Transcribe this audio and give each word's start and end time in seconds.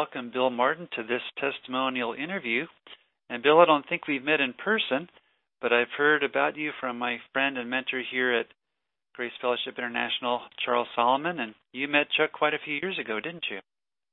welcome 0.00 0.30
Bill 0.32 0.48
Martin 0.48 0.88
to 0.96 1.02
this 1.02 1.20
testimonial 1.38 2.14
interview. 2.14 2.64
And 3.28 3.42
Bill, 3.42 3.60
I 3.60 3.66
don't 3.66 3.86
think 3.86 4.08
we've 4.08 4.24
met 4.24 4.40
in 4.40 4.54
person, 4.54 5.10
but 5.60 5.74
I've 5.74 5.92
heard 5.94 6.24
about 6.24 6.56
you 6.56 6.70
from 6.80 6.98
my 6.98 7.18
friend 7.34 7.58
and 7.58 7.68
mentor 7.68 8.00
here 8.10 8.32
at 8.32 8.46
Grace 9.14 9.30
Fellowship 9.42 9.74
International, 9.76 10.40
Charles 10.64 10.88
Solomon, 10.96 11.38
and 11.40 11.54
you 11.74 11.86
met 11.86 12.06
Chuck 12.16 12.32
quite 12.32 12.54
a 12.54 12.58
few 12.64 12.78
years 12.80 12.98
ago, 12.98 13.20
didn't 13.20 13.44
you? 13.50 13.58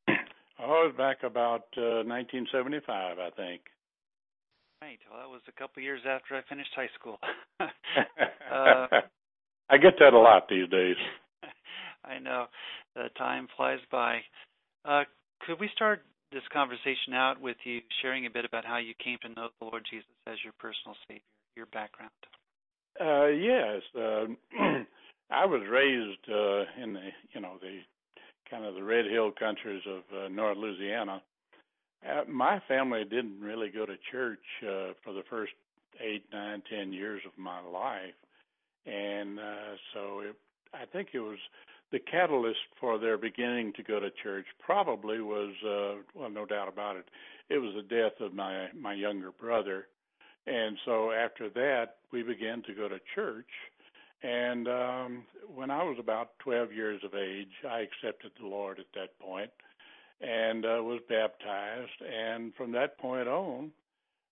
Oh, 0.59 0.83
it 0.83 0.87
was 0.87 0.95
back 0.97 1.23
about 1.23 1.70
uh, 1.77 2.04
1975, 2.04 3.19
I 3.19 3.29
think. 3.38 3.61
Right. 4.81 4.99
Well, 5.09 5.21
that 5.21 5.29
was 5.29 5.41
a 5.47 5.54
couple 5.54 5.79
of 5.79 5.83
years 5.83 6.01
after 6.05 6.35
I 6.35 6.41
finished 6.49 6.71
high 6.75 6.89
school. 6.99 7.17
uh, 7.61 7.65
I 9.69 9.77
get 9.77 9.93
that 9.99 10.13
a 10.13 10.19
lot 10.19 10.49
these 10.49 10.67
days. 10.69 10.97
I 12.04 12.19
know. 12.19 12.47
The 12.95 13.05
time 13.17 13.47
flies 13.55 13.79
by. 13.89 14.17
Uh, 14.83 15.04
could 15.45 15.59
we 15.59 15.69
start 15.75 16.01
this 16.31 16.43
conversation 16.51 17.13
out 17.13 17.39
with 17.39 17.57
you 17.63 17.80
sharing 18.02 18.25
a 18.25 18.30
bit 18.30 18.45
about 18.45 18.66
how 18.66 18.77
you 18.77 18.93
came 19.03 19.17
to 19.21 19.30
know 19.30 19.49
the 19.59 19.66
Lord 19.66 19.84
Jesus 19.89 20.07
as 20.27 20.35
your 20.43 20.53
personal 20.59 20.95
Savior, 21.07 21.21
your 21.55 21.67
background? 21.67 22.12
Uh, 22.99 23.27
yes. 23.27 23.81
Uh, 23.95 24.26
I 25.29 25.45
was 25.45 25.62
raised 25.70 26.20
uh, 26.29 26.84
in 26.84 26.93
the, 26.93 27.09
you 27.34 27.41
know, 27.41 27.57
the 27.62 27.79
kind 28.49 28.65
of 28.65 28.76
the 28.76 28.84
Red 28.84 29.05
Hill 29.05 29.31
countries 29.38 29.84
of 29.88 30.03
uh, 30.17 30.27
North 30.29 30.57
Louisiana. 30.57 31.21
Uh, 32.07 32.23
my 32.29 32.62
family 32.67 33.04
didn't 33.04 33.40
really 33.41 33.70
go 33.70 33.85
to 33.85 33.95
church 34.12 34.40
uh, 34.63 34.93
for 35.04 35.13
the 35.13 35.23
first 35.29 35.51
eight, 35.99 36.23
nine, 36.31 36.62
ten 36.70 36.93
years 36.93 37.21
of 37.26 37.31
my 37.38 37.59
life, 37.59 38.13
and 38.85 39.40
uh, 39.40 39.76
so 39.93 40.20
it, 40.21 40.35
I 40.73 40.85
think 40.85 41.09
it 41.13 41.20
was 41.20 41.40
the 41.91 42.00
catalyst 42.00 42.59
for 42.80 42.98
their 42.98 43.18
beginning 43.18 43.73
to 43.73 43.84
go 43.84 44.00
to 44.00 44.09
church. 44.23 44.46
Probably 44.59 45.22
was 45.22 45.54
uh, 45.66 46.02
well, 46.13 46.30
no 46.30 46.46
doubt 46.46 46.68
about 46.68 46.98
it. 46.98 47.05
It 47.50 47.60
was 47.60 47.73
the 47.76 47.84
death 47.84 48.20
of 48.20 48.34
my 48.34 48.68
my 48.77 48.94
younger 48.94 49.32
brother, 49.32 49.88
and 50.46 50.77
so 50.85 51.12
after 51.12 51.49
that 51.49 51.98
we 52.12 52.24
began 52.24 52.62
to 52.63 52.74
go 52.74 52.88
to 52.88 52.99
church. 53.16 53.49
And 54.24 54.68
um, 54.68 55.24
when 55.54 55.70
I 55.70 55.84
was 55.84 55.98
about 55.99 56.40
12 56.40 56.74
years 56.74 57.02
of 57.04 57.13
age, 57.13 57.52
I 57.70 57.82
accepted 57.82 58.32
the 58.40 58.48
Lord 58.48 58.79
at 58.79 58.88
that 58.96 59.18
point 59.20 59.51
and 60.22 60.66
uh, 60.66 60.82
was 60.82 60.99
baptized. 61.07 62.01
And 62.01 62.54
from 62.55 62.72
that 62.72 62.98
point 62.98 63.27
on, 63.27 63.72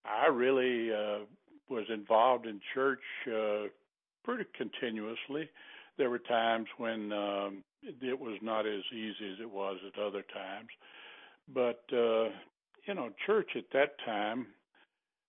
I 0.05 0.27
really 0.27 0.91
uh, 0.91 1.25
was 1.69 1.85
involved 1.93 2.45
in 2.45 2.59
church 2.73 3.01
uh, 3.27 3.67
pretty 4.23 4.45
continuously. 4.55 5.49
There 5.97 6.09
were 6.09 6.19
times 6.19 6.67
when 6.77 7.11
um, 7.13 7.63
it 7.83 8.19
was 8.19 8.37
not 8.41 8.65
as 8.65 8.81
easy 8.91 9.31
as 9.33 9.39
it 9.41 9.49
was 9.49 9.77
at 9.87 10.01
other 10.01 10.23
times, 10.33 10.69
but 11.53 11.83
uh, 11.93 12.29
you 12.85 12.93
know, 12.93 13.09
church 13.25 13.51
at 13.55 13.65
that 13.73 13.95
time 14.05 14.47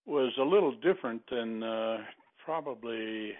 was 0.06 0.32
a 0.38 0.42
little 0.42 0.74
different 0.82 1.22
than 1.30 1.62
uh, 1.62 1.98
probably 2.44 3.32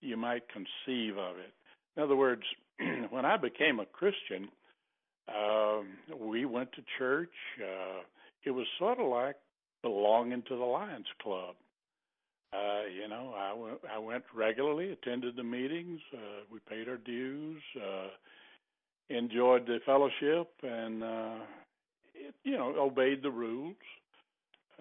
you 0.00 0.16
might 0.16 0.42
conceive 0.48 1.18
of 1.18 1.36
it. 1.36 1.52
In 1.96 2.02
other 2.02 2.16
words, 2.16 2.42
when 3.10 3.24
I 3.24 3.36
became 3.36 3.80
a 3.80 3.86
Christian, 3.86 4.48
um, 5.28 5.88
we 6.18 6.44
went 6.44 6.72
to 6.72 6.82
church. 6.98 7.32
Uh, 7.60 8.02
it 8.44 8.50
was 8.50 8.66
sort 8.78 8.98
of 8.98 9.08
like 9.08 9.36
belonging 9.82 10.42
to 10.48 10.56
the 10.56 10.64
Lions 10.64 11.06
Club. 11.22 11.54
Uh, 12.52 12.82
you 13.00 13.08
know, 13.08 13.32
I 13.36 13.52
went, 13.52 14.04
went 14.04 14.24
regularly, 14.34 14.90
attended 14.90 15.36
the 15.36 15.42
meetings. 15.42 16.00
Uh, 16.12 16.42
we 16.50 16.58
paid 16.68 16.88
our 16.88 16.96
dues, 16.96 17.62
uh, 17.76 18.08
enjoyed 19.30 19.66
the 19.66 19.78
fellowship, 19.86 20.50
and 20.62 21.02
uh, 21.02 21.34
it, 22.14 22.34
you 22.44 22.56
know, 22.56 22.74
obeyed 22.78 23.22
the 23.22 23.30
rules, 23.30 23.76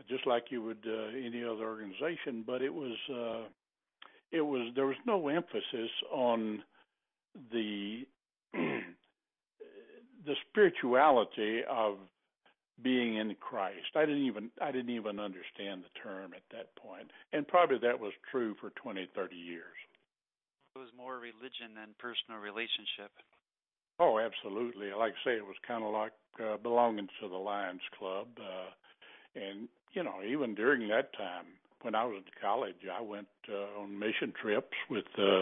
just 0.10 0.26
like 0.26 0.46
you 0.50 0.62
would 0.64 0.86
uh, 0.88 1.08
any 1.16 1.44
other 1.44 1.66
organization. 1.66 2.44
But 2.46 2.62
it 2.62 2.74
was, 2.74 2.96
uh, 3.10 3.48
it 4.32 4.42
was 4.42 4.72
there 4.76 4.88
was 4.88 4.98
no 5.06 5.28
emphasis 5.28 5.92
on 6.12 6.64
the 7.52 8.06
the 8.54 10.36
spirituality 10.50 11.62
of 11.70 11.98
being 12.82 13.18
in 13.18 13.36
Christ. 13.40 13.96
I 13.96 14.06
didn't 14.06 14.26
even 14.26 14.50
I 14.62 14.72
didn't 14.72 14.96
even 14.96 15.20
understand 15.20 15.84
the 15.84 16.00
term 16.02 16.34
at 16.34 16.44
that 16.52 16.76
point. 16.76 17.12
And 17.34 17.48
probably 17.48 17.78
that 17.80 18.00
was 18.00 18.14
true 18.32 18.56
for 18.60 18.72
20, 18.82 19.08
30 19.14 19.36
years. 19.36 19.76
It 20.76 20.80
was 20.80 20.90
more 20.96 21.16
religion 21.16 21.76
than 21.76 21.90
personal 22.00 22.40
relationship. 22.40 23.12
Oh, 24.00 24.18
absolutely. 24.20 24.88
Like 24.98 25.14
I 25.14 25.30
say, 25.30 25.36
it 25.36 25.46
was 25.46 25.58
kind 25.68 25.84
of 25.84 25.92
like 25.92 26.14
uh, 26.42 26.58
belonging 26.58 27.08
to 27.22 27.28
the 27.28 27.36
Lions 27.36 27.82
Club. 27.98 28.28
Uh, 28.40 29.40
and, 29.40 29.68
you 29.94 30.04
know, 30.04 30.16
even 30.26 30.56
during 30.56 30.88
that 30.88 31.12
time, 31.18 31.46
when 31.82 31.96
I 31.96 32.06
was 32.06 32.18
in 32.18 32.32
college, 32.42 32.76
I 32.92 33.02
went 33.02 33.28
uh, 33.50 33.82
on 33.82 34.00
mission 34.00 34.34
trips 34.42 34.76
with 34.90 35.06
uh, 35.18 35.42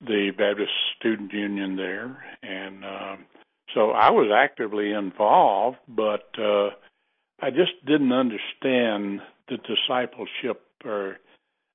the 0.00 0.30
Baptist 0.36 0.70
Student 0.98 1.32
Union 1.32 1.76
there. 1.76 2.24
And, 2.42 2.84
um, 2.84 3.24
so 3.74 3.90
I 3.90 4.10
was 4.10 4.30
actively 4.34 4.92
involved, 4.92 5.78
but 5.88 6.28
uh, 6.38 6.70
I 7.40 7.50
just 7.50 7.84
didn't 7.86 8.12
understand 8.12 9.20
the 9.48 9.58
discipleship 9.58 10.62
or 10.84 11.18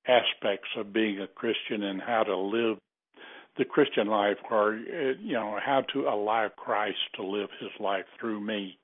aspects 0.08 0.69
of 0.78 0.94
being 0.94 1.19
a 1.19 1.28
Christian 1.28 1.84
and 1.84 2.02
how 2.02 2.24
to 2.24 2.38
live 2.38 2.78
the 3.59 3.66
Christian 3.66 4.08
life, 4.08 4.38
or 4.50 4.74
uh, 4.74 5.14
you 5.22 5.34
know 5.34 5.59
how 5.64 5.84
to 5.94 6.08
allow 6.08 6.50
Christ 6.56 6.97
to 7.16 7.24
live 7.24 7.50
His 7.59 7.70
life 7.80 8.06
through 8.20 8.40
me. 8.40 8.80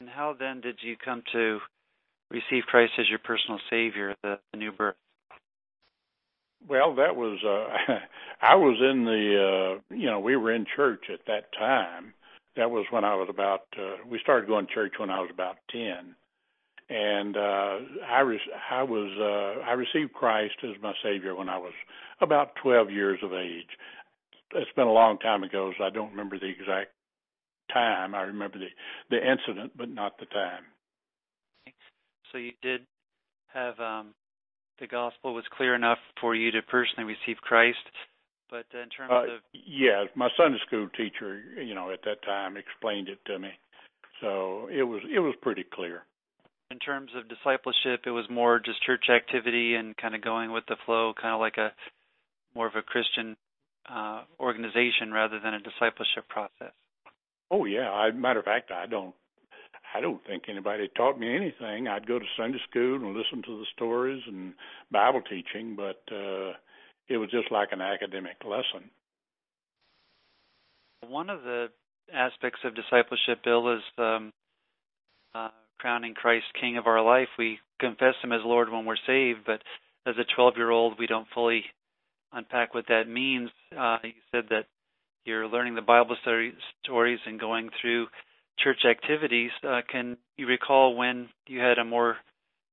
And 0.00 0.08
how 0.08 0.34
then 0.36 0.60
did 0.60 0.78
you 0.82 0.96
come 0.96 1.22
to 1.32 1.60
receive 2.30 2.64
Christ 2.66 2.92
as 2.98 3.08
your 3.08 3.20
personal 3.20 3.60
Savior, 3.70 4.16
the, 4.24 4.38
the 4.52 4.58
new 4.58 4.72
birth? 4.72 4.96
Well, 6.68 6.96
that 6.96 7.14
was 7.14 7.38
uh 7.44 7.94
I 8.42 8.56
was 8.56 8.78
in 8.80 9.04
the 9.04 9.78
uh 9.78 9.94
you 9.94 10.06
know, 10.06 10.18
we 10.18 10.36
were 10.36 10.52
in 10.52 10.66
church 10.74 11.04
at 11.12 11.20
that 11.26 11.52
time. 11.56 12.14
That 12.56 12.70
was 12.70 12.86
when 12.90 13.04
I 13.04 13.14
was 13.14 13.28
about 13.30 13.62
uh 13.78 13.96
we 14.08 14.18
started 14.20 14.48
going 14.48 14.66
to 14.66 14.72
church 14.72 14.94
when 14.98 15.10
I 15.10 15.20
was 15.20 15.30
about 15.32 15.56
10. 15.70 16.16
And 16.88 17.36
uh 17.36 17.78
I 18.08 18.20
re- 18.20 18.52
I 18.70 18.82
was 18.82 19.10
uh 19.18 19.62
I 19.68 19.72
received 19.72 20.12
Christ 20.12 20.54
as 20.62 20.80
my 20.82 20.92
savior 21.02 21.34
when 21.34 21.48
I 21.48 21.58
was 21.58 21.72
about 22.20 22.54
12 22.62 22.90
years 22.90 23.18
of 23.22 23.32
age. 23.32 23.68
It's 24.54 24.70
been 24.76 24.86
a 24.86 24.92
long 24.92 25.18
time 25.18 25.42
ago, 25.42 25.72
so 25.78 25.84
I 25.84 25.90
don't 25.90 26.10
remember 26.10 26.38
the 26.38 26.48
exact 26.48 26.90
time. 27.72 28.14
I 28.14 28.22
remember 28.22 28.58
the 28.58 28.68
the 29.10 29.16
incident, 29.18 29.72
but 29.76 29.88
not 29.88 30.18
the 30.18 30.26
time. 30.26 30.64
So 32.30 32.38
you 32.38 32.52
did 32.62 32.82
have 33.52 33.78
um 33.80 34.14
the 34.80 34.86
gospel 34.86 35.34
was 35.34 35.44
clear 35.56 35.74
enough 35.74 35.98
for 36.20 36.34
you 36.34 36.50
to 36.50 36.62
personally 36.62 37.14
receive 37.14 37.40
Christ. 37.40 37.78
But 38.50 38.66
in 38.74 38.88
terms 38.90 39.10
uh, 39.10 39.36
of 39.36 39.40
yeah, 39.52 40.04
my 40.14 40.28
Sunday 40.36 40.58
school 40.66 40.88
teacher, 40.96 41.42
you 41.62 41.74
know, 41.74 41.90
at 41.90 42.02
that 42.04 42.22
time 42.22 42.56
explained 42.56 43.08
it 43.08 43.18
to 43.26 43.38
me, 43.38 43.50
so 44.20 44.68
it 44.70 44.82
was 44.82 45.00
it 45.10 45.20
was 45.20 45.34
pretty 45.40 45.64
clear. 45.72 46.04
In 46.82 46.86
terms 46.86 47.10
of 47.16 47.28
discipleship, 47.28 48.02
it 48.06 48.10
was 48.10 48.24
more 48.28 48.58
just 48.58 48.82
church 48.82 49.04
activity 49.08 49.74
and 49.76 49.96
kind 49.96 50.16
of 50.16 50.22
going 50.22 50.50
with 50.50 50.64
the 50.66 50.74
flow, 50.84 51.12
kind 51.14 51.32
of 51.32 51.38
like 51.38 51.56
a 51.56 51.72
more 52.56 52.66
of 52.66 52.74
a 52.74 52.82
Christian 52.82 53.36
uh, 53.88 54.22
organization 54.40 55.12
rather 55.12 55.38
than 55.38 55.54
a 55.54 55.60
discipleship 55.60 56.28
process. 56.28 56.72
Oh 57.52 57.66
yeah, 57.66 57.88
I, 57.90 58.10
matter 58.10 58.40
of 58.40 58.46
fact, 58.46 58.72
I 58.72 58.86
don't 58.86 59.14
I 59.94 60.00
don't 60.00 60.26
think 60.26 60.44
anybody 60.48 60.88
taught 60.96 61.20
me 61.20 61.32
anything. 61.34 61.86
I'd 61.86 62.06
go 62.06 62.18
to 62.18 62.24
Sunday 62.36 62.58
school 62.68 62.96
and 62.96 63.14
listen 63.16 63.42
to 63.42 63.58
the 63.58 63.66
stories 63.76 64.22
and 64.26 64.54
Bible 64.90 65.22
teaching, 65.22 65.76
but 65.76 66.02
uh, 66.12 66.52
it 67.08 67.18
was 67.18 67.30
just 67.30 67.52
like 67.52 67.68
an 67.70 67.80
academic 67.80 68.36
lesson. 68.44 68.90
One 71.06 71.30
of 71.30 71.42
the 71.42 71.68
aspects 72.12 72.60
of 72.64 72.74
discipleship, 72.74 73.44
Bill, 73.44 73.76
is 73.76 73.82
um, 73.98 74.32
uh, 75.32 75.50
crowning 75.82 76.14
Christ 76.14 76.46
King 76.60 76.78
of 76.78 76.86
our 76.86 77.02
life. 77.02 77.26
We 77.36 77.58
confess 77.80 78.14
Him 78.22 78.30
as 78.30 78.40
Lord 78.44 78.70
when 78.70 78.84
we're 78.84 78.94
saved, 79.04 79.40
but 79.44 79.60
as 80.06 80.14
a 80.16 80.34
12 80.36 80.54
year 80.56 80.70
old, 80.70 80.96
we 80.96 81.08
don't 81.08 81.26
fully 81.34 81.64
unpack 82.32 82.72
what 82.72 82.86
that 82.88 83.08
means. 83.08 83.50
Uh, 83.76 83.98
you 84.04 84.12
said 84.30 84.44
that 84.50 84.66
you're 85.24 85.48
learning 85.48 85.74
the 85.74 85.82
Bible 85.82 86.16
story, 86.22 86.54
stories 86.84 87.18
and 87.26 87.38
going 87.38 87.68
through 87.80 88.06
church 88.60 88.84
activities. 88.88 89.50
Uh, 89.66 89.80
can 89.90 90.16
you 90.36 90.46
recall 90.46 90.94
when 90.94 91.28
you 91.48 91.58
had 91.58 91.78
a 91.78 91.84
more, 91.84 92.16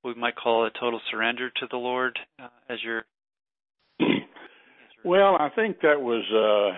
we 0.03 0.13
might 0.13 0.35
call 0.35 0.67
a 0.67 0.71
total 0.79 1.01
surrender 1.09 1.50
to 1.50 1.65
the 1.71 1.77
Lord 1.77 2.17
uh, 2.39 2.50
as 2.69 2.77
your? 2.83 3.06
well, 5.03 5.35
I 5.39 5.50
think 5.56 5.81
that 5.81 6.00
was 6.00 6.23
uh, 6.31 6.77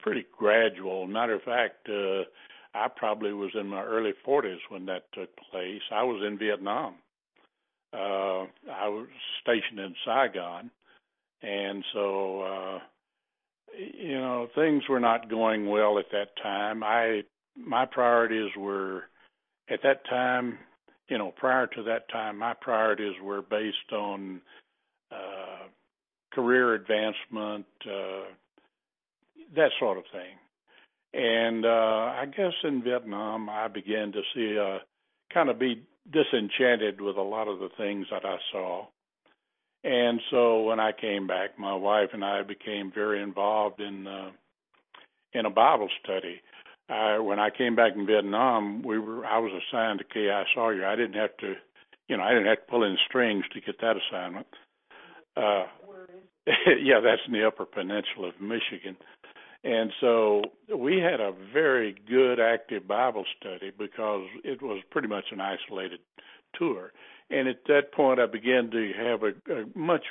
pretty 0.00 0.26
gradual. 0.38 1.06
Matter 1.06 1.34
of 1.34 1.42
fact, 1.42 1.88
uh, 1.88 2.24
I 2.74 2.88
probably 2.94 3.32
was 3.32 3.50
in 3.54 3.66
my 3.68 3.82
early 3.82 4.12
40s 4.26 4.58
when 4.68 4.86
that 4.86 5.04
took 5.12 5.30
place. 5.50 5.82
I 5.90 6.02
was 6.04 6.22
in 6.26 6.38
Vietnam. 6.38 6.94
Uh, 7.92 8.46
I 8.72 8.88
was 8.88 9.06
stationed 9.42 9.78
in 9.78 9.94
Saigon, 10.04 10.70
and 11.42 11.84
so 11.92 12.40
uh, 12.42 12.78
you 13.76 14.18
know 14.18 14.48
things 14.54 14.84
were 14.88 15.00
not 15.00 15.28
going 15.28 15.68
well 15.68 15.98
at 15.98 16.10
that 16.12 16.28
time. 16.42 16.82
I 16.82 17.22
my 17.54 17.84
priorities 17.84 18.50
were 18.56 19.04
at 19.68 19.80
that 19.82 20.06
time, 20.08 20.58
you 21.08 21.18
know, 21.18 21.32
prior 21.36 21.66
to 21.66 21.82
that 21.84 22.08
time, 22.10 22.38
my 22.38 22.54
priorities 22.54 23.14
were 23.22 23.42
based 23.42 23.92
on 23.92 24.40
uh, 25.10 25.66
career 26.32 26.74
advancement, 26.74 27.66
uh, 27.86 28.24
that 29.54 29.70
sort 29.78 29.98
of 29.98 30.04
thing. 30.12 30.36
And 31.14 31.66
uh, 31.66 31.68
I 31.68 32.24
guess 32.34 32.52
in 32.64 32.82
Vietnam, 32.82 33.48
I 33.48 33.68
began 33.68 34.12
to 34.12 34.22
see, 34.34 34.58
uh, 34.58 34.78
kind 35.32 35.50
of 35.50 35.58
be 35.58 35.82
disenchanted 36.10 37.00
with 37.00 37.16
a 37.16 37.22
lot 37.22 37.48
of 37.48 37.58
the 37.58 37.68
things 37.76 38.06
that 38.10 38.24
I 38.24 38.36
saw. 38.50 38.86
And 39.84 40.20
so 40.30 40.62
when 40.62 40.80
I 40.80 40.92
came 40.92 41.26
back, 41.26 41.58
my 41.58 41.74
wife 41.74 42.10
and 42.12 42.24
I 42.24 42.42
became 42.42 42.92
very 42.94 43.22
involved 43.22 43.80
in 43.80 44.06
uh, 44.06 44.30
in 45.32 45.46
a 45.46 45.50
Bible 45.50 45.88
study. 46.02 46.40
I, 46.88 47.18
when 47.18 47.38
I 47.38 47.50
came 47.50 47.74
back 47.74 47.92
in 47.96 48.06
Vietnam, 48.06 48.82
we 48.82 48.98
were 48.98 49.24
I 49.24 49.38
was 49.38 49.50
assigned 49.52 49.98
to 49.98 50.04
K.I. 50.04 50.44
Sawyer. 50.54 50.86
I 50.86 50.94
didn't 50.94 51.14
have 51.14 51.36
to, 51.38 51.54
you 52.08 52.16
know, 52.16 52.22
I 52.22 52.30
didn't 52.30 52.46
have 52.46 52.58
to 52.58 52.70
pull 52.70 52.84
in 52.84 52.96
strings 53.08 53.44
to 53.52 53.60
get 53.60 53.80
that 53.80 53.96
assignment. 53.96 54.46
Uh, 55.36 55.64
yeah, 56.46 57.00
that's 57.02 57.22
in 57.26 57.32
the 57.32 57.46
Upper 57.46 57.64
Peninsula 57.64 58.28
of 58.28 58.40
Michigan. 58.40 58.96
And 59.64 59.92
so 60.00 60.42
we 60.76 60.98
had 60.98 61.20
a 61.20 61.32
very 61.52 61.94
good 62.08 62.40
active 62.40 62.88
Bible 62.88 63.24
study 63.38 63.70
because 63.76 64.26
it 64.42 64.60
was 64.60 64.82
pretty 64.90 65.08
much 65.08 65.26
an 65.30 65.40
isolated 65.40 66.00
tour. 66.56 66.92
And 67.30 67.48
at 67.48 67.64
that 67.68 67.92
point, 67.92 68.20
I 68.20 68.26
began 68.26 68.70
to 68.70 68.92
have 68.98 69.22
a, 69.22 69.60
a 69.60 69.78
much 69.78 70.04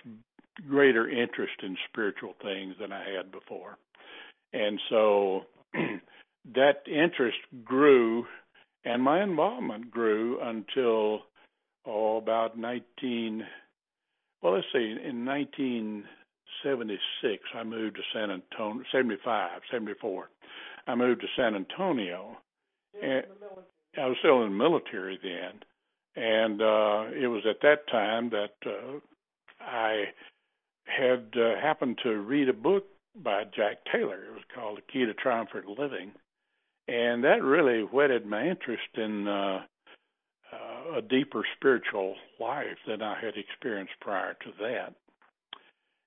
greater 0.69 1.09
interest 1.09 1.53
in 1.63 1.77
spiritual 1.89 2.33
things 2.42 2.75
than 2.80 2.92
I 2.92 3.03
had 3.09 3.31
before. 3.31 3.77
And 4.53 4.80
so 4.89 5.42
that 6.56 6.83
interest 6.88 7.38
grew 7.63 8.25
and 8.83 9.04
my 9.04 9.24
involvement 9.24 9.92
grew 9.92 10.39
until 10.42 11.19
oh 11.86 12.18
about 12.18 12.57
19 12.57 13.44
well 14.42 14.54
let's 14.54 14.65
see 14.74 14.95
in 15.04 15.24
19 15.24 16.04
76, 16.63 17.43
I 17.55 17.63
moved 17.63 17.95
to 17.97 18.01
San 18.13 18.31
Antonio. 18.31 18.83
75, 18.91 19.61
74, 19.71 20.29
I 20.87 20.95
moved 20.95 21.21
to 21.21 21.27
San 21.35 21.55
Antonio. 21.55 22.37
And 23.01 23.23
I 23.97 24.05
was 24.05 24.17
still 24.19 24.43
in 24.43 24.51
the 24.51 24.57
military 24.57 25.19
then, 25.21 25.59
and 26.15 26.61
uh, 26.61 27.05
it 27.13 27.27
was 27.27 27.43
at 27.49 27.61
that 27.61 27.87
time 27.89 28.29
that 28.29 28.55
uh, 28.65 28.99
I 29.59 30.05
had 30.85 31.27
uh, 31.35 31.59
happened 31.61 31.99
to 32.03 32.17
read 32.17 32.47
a 32.47 32.53
book 32.53 32.85
by 33.15 33.43
Jack 33.55 33.77
Taylor. 33.91 34.23
It 34.23 34.33
was 34.33 34.43
called 34.55 34.77
The 34.77 34.91
Key 34.91 35.05
to 35.05 35.13
Triumphant 35.13 35.67
Living, 35.67 36.11
and 36.87 37.23
that 37.23 37.43
really 37.43 37.81
whetted 37.81 38.25
my 38.25 38.47
interest 38.47 38.87
in 38.95 39.27
uh, 39.27 39.61
uh, 40.53 40.97
a 40.97 41.01
deeper 41.01 41.43
spiritual 41.57 42.15
life 42.39 42.77
than 42.87 43.01
I 43.01 43.19
had 43.19 43.35
experienced 43.35 43.93
prior 43.99 44.35
to 44.35 44.51
that. 44.61 44.93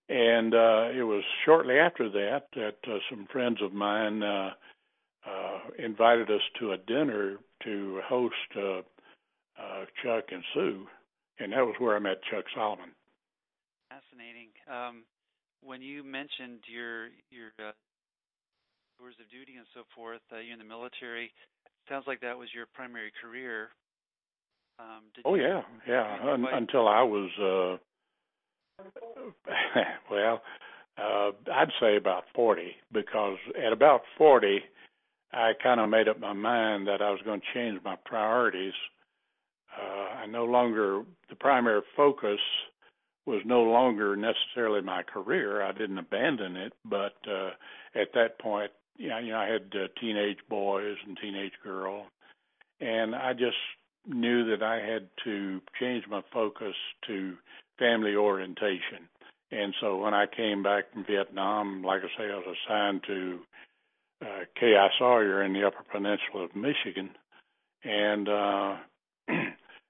And 0.09 0.55
uh, 0.55 0.91
it 0.95 1.03
was 1.03 1.23
shortly 1.45 1.79
after 1.79 2.11
that 2.11 2.43
that 2.55 2.77
uh, 2.87 2.99
some 3.09 3.27
friends 3.33 3.59
of 3.63 3.73
mine 3.73 4.23
uh, 4.23 4.51
uh, 5.27 5.59
invited 5.79 6.31
us 6.31 6.43
to 6.61 6.73
a 6.73 6.77
dinner 6.77 7.37
to 7.65 8.01
host 8.07 8.35
uh, 8.57 8.79
uh, 9.59 9.85
Chuck 10.03 10.25
and 10.31 10.43
Sue, 10.53 10.87
and 11.39 11.53
that 11.53 11.65
was 11.65 11.75
where 11.79 11.97
I 11.97 12.01
met 12.01 12.21
Chuck 12.31 12.45
Solomon. 12.55 12.91
Fascinating. 13.89 14.49
Um, 14.69 15.05
when 15.63 15.81
you 15.81 16.05
mentioned 16.05 16.61
your 16.69 17.07
your 17.31 17.57
uh, 17.59 17.73
tours 18.99 19.15
of 19.21 19.31
duty 19.31 19.57
and 19.57 19.67
so 19.73 19.83
forth, 19.97 20.21
uh, 20.33 20.41
you're 20.41 20.53
in 20.53 20.59
the 20.59 20.65
military. 20.65 21.33
Sounds 21.89 22.05
like 22.07 22.21
that 22.21 22.37
was 22.37 22.49
your 22.55 22.67
primary 22.75 23.13
career. 23.23 23.69
Um, 24.79 25.05
oh 25.25 25.35
yeah, 25.37 25.63
yeah. 25.89 26.19
Un- 26.23 26.47
until 26.53 26.89
I 26.89 27.03
was 27.03 27.31
uh, 27.41 27.79
well, 30.11 30.43
uh, 30.99 31.31
I'd 31.53 31.73
say 31.81 31.97
about 31.97 32.25
40 32.35 32.73
because 32.93 33.37
at 33.65 33.73
about 33.73 34.03
40, 34.17 34.61
I 35.33 35.53
kind 35.63 35.81
of 35.81 35.89
made 35.89 36.09
up 36.09 36.21
my 36.21 36.33
mind 36.33 36.87
that 36.87 37.03
I 37.03 37.11
was 37.11 37.21
going 37.25 37.41
to 37.41 37.47
change 37.55 37.81
my 37.85 37.97
priorities. 38.05 38.75
Uh, 39.77 40.23
I 40.23 40.27
no 40.27 40.45
longer, 40.45 41.03
the 41.29 41.35
primary 41.35 41.83
focus 41.97 42.39
was 43.27 43.43
no 43.45 43.63
longer 43.63 44.17
necessarily 44.17 44.83
my 44.83 45.03
career. 45.03 45.63
I 45.63 45.73
didn't 45.73 45.99
abandon 45.99 46.57
it, 46.57 46.73
but 46.85 47.15
uh, 47.29 47.51
at 47.95 48.13
that 48.15 48.39
point, 48.39 48.71
you 48.97 49.09
know, 49.09 49.19
you 49.19 49.33
know 49.33 49.39
I 49.39 49.47
had 49.47 49.63
uh, 49.75 49.89
teenage 50.01 50.39
boys 50.49 50.97
and 51.07 51.19
teenage 51.21 51.55
girl, 51.65 52.07
and 52.81 53.15
I 53.15 53.33
just 53.33 53.57
knew 54.07 54.45
that 54.51 54.63
I 54.63 54.77
had 54.77 55.09
to 55.25 55.61
change 55.81 56.05
my 56.09 56.23
focus 56.33 56.75
to 57.07 57.35
family 57.79 58.15
orientation. 58.15 59.09
And 59.51 59.75
so 59.81 59.97
when 59.97 60.15
I 60.15 60.27
came 60.27 60.63
back 60.63 60.93
from 60.93 61.05
Vietnam, 61.05 61.83
like 61.83 62.03
I 62.03 62.09
say, 62.19 62.25
I 62.25 62.37
was 62.37 62.57
assigned 62.67 63.03
to 63.07 63.39
uh, 64.23 64.45
K.I. 64.59 64.89
Sawyer 64.99 65.43
in 65.43 65.53
the 65.53 65.67
Upper 65.67 65.85
Peninsula 65.91 66.45
of 66.45 66.57
Michigan, 66.57 67.11
and 67.85 68.29
uh, 68.29 68.77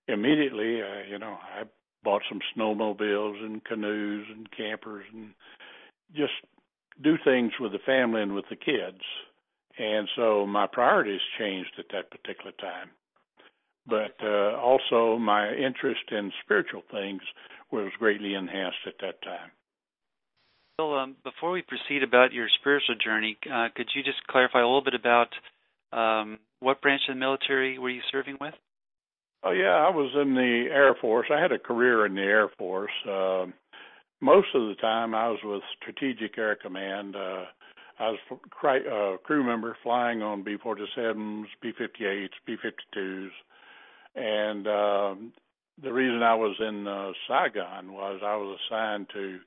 immediately, 0.09 0.83
uh, 0.83 1.09
you 1.11 1.19
know, 1.19 1.39
I 1.43 1.65
bought 2.03 2.23
some 2.29 2.41
snowmobiles 2.57 3.43
and 3.43 3.65
canoes 3.65 4.27
and 4.31 4.49
campers 4.51 5.05
and 5.13 5.31
just 6.15 6.33
do 7.03 7.17
things 7.25 7.53
with 7.59 7.73
the 7.73 7.79
family 7.87 8.23
and 8.23 8.35
with 8.35 8.45
the 8.51 8.57
kids. 8.57 9.01
And 9.79 10.09
so 10.15 10.47
my 10.47 10.67
priorities 10.71 11.21
changed 11.39 11.73
at 11.79 11.87
that 11.93 12.11
particular 12.11 12.53
time. 12.61 12.91
But 13.87 14.15
uh, 14.23 14.57
also 14.57 15.19
my 15.19 15.53
interest 15.53 16.11
in 16.11 16.33
spiritual 16.43 16.83
things 16.91 17.23
was 17.83 17.93
greatly 17.99 18.35
enhanced 18.35 18.87
at 18.87 18.95
that 19.01 19.23
time. 19.23 19.51
Well, 20.79 20.95
um, 20.95 21.17
before 21.23 21.53
we 21.53 21.63
proceed 21.63 22.03
about 22.03 22.33
your 22.33 22.49
spiritual 22.61 22.97
journey, 22.97 23.37
uh, 23.53 23.69
could 23.75 23.89
you 23.95 24.03
just 24.03 24.27
clarify 24.29 24.61
a 24.61 24.67
little 24.67 24.83
bit 24.83 24.95
about 24.95 25.29
um, 25.93 26.39
what 26.61 26.83
branch 26.83 27.03
of 27.09 27.15
the 27.15 27.21
military 27.21 27.79
were 27.79 27.91
you 27.91 28.01
serving 28.11 28.39
with? 28.41 28.55
Oh 29.45 29.53
yeah, 29.53 29.77
I 29.87 29.91
was 29.91 30.11
in 30.21 30.35
the 30.35 30.67
Air 30.73 30.97
Force. 31.01 31.27
I 31.31 31.41
had 31.41 31.53
a 31.53 31.59
career 31.59 32.07
in 32.07 32.15
the 32.15 32.23
Air 32.23 32.49
Force. 32.59 32.91
Uh, 33.07 33.47
most 34.21 34.49
of 34.55 34.63
the 34.69 34.75
time, 34.81 35.15
I 35.15 35.29
was 35.29 35.39
with 35.45 35.63
Strategic 35.81 36.39
Air 36.39 36.57
Command. 36.57 37.15
Uh, 37.15 37.45
I 37.99 38.11
was 38.11 38.19
a 38.31 38.35
uh, 38.35 39.17
crew 39.19 39.45
member 39.45 39.77
flying 39.83 40.23
on 40.23 40.43
B-47s, 40.43 41.45
B-58s, 41.61 42.31
B-52s, 42.47 43.29
and 44.17 44.67
um, 44.67 45.33
the 45.83 45.93
reason 45.93 46.23
I 46.23 46.35
was 46.35 46.57
in 46.61 46.87
uh, 46.87 47.13
Saigon 47.29 47.93
was 47.93 48.21
I 48.25 48.37
was 48.37 48.59
assigned 48.69 49.07
to 49.13 49.39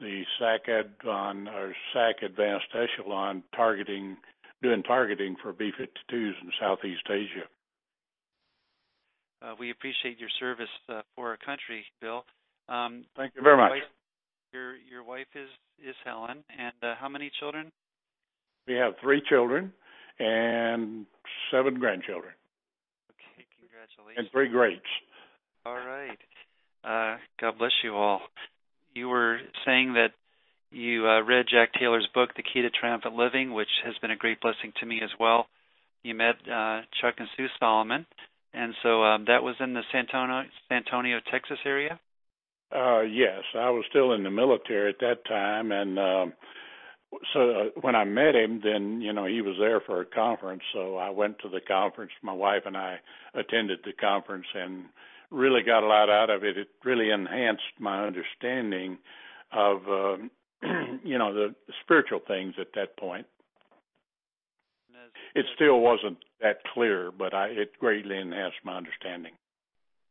the 0.00 0.22
SAC 0.38 0.66
Advon 0.66 1.48
or 1.48 1.74
SAC 1.92 2.22
Advanced 2.22 2.66
Echelon 2.74 3.42
targeting, 3.54 4.16
doing 4.62 4.82
targeting 4.82 5.36
for 5.42 5.52
B-52s 5.52 6.12
in 6.12 6.50
Southeast 6.60 7.02
Asia. 7.10 7.46
Uh, 9.42 9.54
we 9.58 9.70
appreciate 9.70 10.18
your 10.18 10.30
service 10.40 10.68
uh, 10.88 11.02
for 11.14 11.28
our 11.28 11.36
country, 11.36 11.84
Bill. 12.00 12.24
Um, 12.68 13.04
Thank 13.16 13.34
you 13.36 13.42
very 13.42 13.56
much. 13.56 13.70
Wife, 13.70 13.82
your 14.52 14.76
your 14.76 15.04
wife 15.04 15.28
is 15.34 15.48
is 15.78 15.94
Helen, 16.04 16.42
and 16.58 16.74
uh, 16.82 16.94
how 16.98 17.08
many 17.08 17.30
children? 17.38 17.70
We 18.66 18.74
have 18.74 18.94
three 19.00 19.22
children 19.28 19.72
and 20.18 21.06
seven 21.52 21.78
grandchildren. 21.78 22.34
Okay, 23.12 23.46
congratulations. 23.60 24.18
And 24.18 24.30
three 24.32 24.48
greats. 24.48 24.82
All 25.68 25.74
right. 25.74 26.18
Uh, 26.82 27.18
God 27.38 27.58
bless 27.58 27.72
you 27.84 27.94
all. 27.94 28.22
You 28.94 29.08
were 29.08 29.38
saying 29.66 29.94
that 29.94 30.12
you 30.70 31.06
uh, 31.06 31.20
read 31.20 31.44
Jack 31.50 31.74
Taylor's 31.78 32.08
book, 32.14 32.30
The 32.34 32.42
Key 32.42 32.62
to 32.62 32.70
Triumphant 32.70 33.14
Living, 33.14 33.52
which 33.52 33.68
has 33.84 33.94
been 34.00 34.10
a 34.10 34.16
great 34.16 34.40
blessing 34.40 34.72
to 34.80 34.86
me 34.86 35.00
as 35.04 35.10
well. 35.20 35.46
You 36.02 36.14
met 36.14 36.36
uh, 36.50 36.80
Chuck 37.02 37.16
and 37.18 37.28
Sue 37.36 37.48
Solomon, 37.60 38.06
and 38.54 38.72
so 38.82 39.02
um, 39.02 39.26
that 39.26 39.42
was 39.42 39.56
in 39.60 39.74
the 39.74 39.82
San 39.92 40.06
Antonio, 40.70 41.18
Texas 41.30 41.58
area. 41.66 42.00
Uh, 42.74 43.02
yes, 43.02 43.42
I 43.54 43.68
was 43.68 43.84
still 43.90 44.14
in 44.14 44.22
the 44.22 44.30
military 44.30 44.88
at 44.88 45.00
that 45.00 45.26
time, 45.28 45.70
and 45.70 45.98
um, 45.98 46.32
so 47.34 47.50
uh, 47.50 47.80
when 47.82 47.94
I 47.94 48.04
met 48.04 48.34
him, 48.34 48.62
then 48.64 49.02
you 49.02 49.12
know 49.12 49.26
he 49.26 49.42
was 49.42 49.56
there 49.60 49.80
for 49.80 50.00
a 50.00 50.06
conference, 50.06 50.62
so 50.72 50.96
I 50.96 51.10
went 51.10 51.40
to 51.40 51.50
the 51.50 51.60
conference. 51.60 52.12
My 52.22 52.32
wife 52.32 52.62
and 52.64 52.76
I 52.76 53.00
attended 53.34 53.80
the 53.84 53.92
conference, 53.92 54.46
and 54.54 54.84
really 55.30 55.62
got 55.62 55.82
a 55.82 55.86
lot 55.86 56.10
out 56.10 56.30
of 56.30 56.44
it. 56.44 56.56
It 56.56 56.68
really 56.84 57.10
enhanced 57.10 57.62
my 57.78 58.06
understanding 58.06 58.98
of 59.52 59.78
uh, 59.88 60.16
you 61.04 61.18
know 61.18 61.32
the 61.34 61.54
spiritual 61.82 62.20
things 62.26 62.54
at 62.60 62.68
that 62.74 62.96
point. 62.96 63.26
It 65.34 65.46
still 65.54 65.80
wasn't 65.80 66.18
that 66.40 66.58
clear, 66.74 67.10
but 67.16 67.34
I, 67.34 67.48
it 67.48 67.78
greatly 67.78 68.18
enhanced 68.18 68.58
my 68.64 68.76
understanding. 68.76 69.32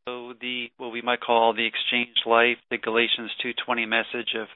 So 0.06 0.32
the 0.40 0.70
what 0.78 0.90
we 0.90 1.02
might 1.02 1.20
call 1.20 1.52
the 1.52 1.66
exchange 1.66 2.16
life, 2.24 2.58
the 2.70 2.78
Galatians 2.78 3.30
two 3.42 3.52
twenty 3.64 3.84
message 3.84 4.34
of. 4.34 4.48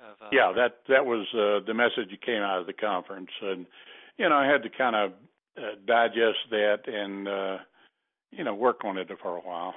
of 0.00 0.16
uh, 0.20 0.28
yeah, 0.32 0.52
that 0.54 0.80
that 0.88 1.06
was 1.06 1.26
uh, 1.32 1.64
the 1.66 1.74
message 1.74 2.10
that 2.10 2.22
came 2.24 2.42
out 2.42 2.60
of 2.60 2.66
the 2.66 2.72
conference, 2.72 3.30
and 3.40 3.66
you 4.18 4.28
know 4.28 4.36
I 4.36 4.46
had 4.46 4.62
to 4.64 4.68
kind 4.68 4.96
of 4.96 5.12
uh, 5.56 5.76
digest 5.86 6.50
that 6.50 6.80
and 6.86 7.26
uh, 7.26 7.56
you 8.30 8.44
know 8.44 8.54
work 8.54 8.84
on 8.84 8.98
it 8.98 9.08
for 9.22 9.36
a 9.36 9.40
while. 9.40 9.74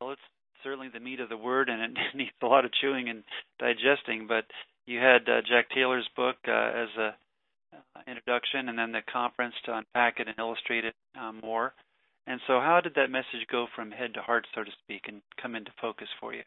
Well, 0.00 0.12
it's 0.12 0.20
certainly 0.62 0.88
the 0.92 1.00
meat 1.00 1.20
of 1.20 1.28
the 1.28 1.36
word, 1.36 1.68
and 1.68 1.80
it 1.82 1.98
needs 2.14 2.30
a 2.42 2.46
lot 2.46 2.64
of 2.64 2.72
chewing 2.80 3.08
and 3.08 3.22
digesting. 3.58 4.26
But 4.26 4.44
you 4.86 4.98
had 4.98 5.28
uh, 5.28 5.40
Jack 5.48 5.68
Taylor's 5.74 6.08
book 6.16 6.36
uh, 6.46 6.50
as 6.50 6.88
a 6.98 7.14
uh, 7.74 8.00
introduction, 8.06 8.68
and 8.68 8.78
then 8.78 8.92
the 8.92 9.02
conference 9.12 9.54
to 9.64 9.76
unpack 9.76 10.20
it 10.20 10.28
and 10.28 10.38
illustrate 10.38 10.84
it 10.84 10.94
um, 11.18 11.40
more. 11.42 11.72
And 12.26 12.40
so, 12.46 12.54
how 12.60 12.80
did 12.82 12.94
that 12.96 13.10
message 13.10 13.46
go 13.50 13.66
from 13.74 13.90
head 13.90 14.14
to 14.14 14.22
heart, 14.22 14.46
so 14.54 14.64
to 14.64 14.70
speak, 14.82 15.02
and 15.06 15.22
come 15.40 15.54
into 15.54 15.70
focus 15.80 16.08
for 16.20 16.34
you? 16.34 16.42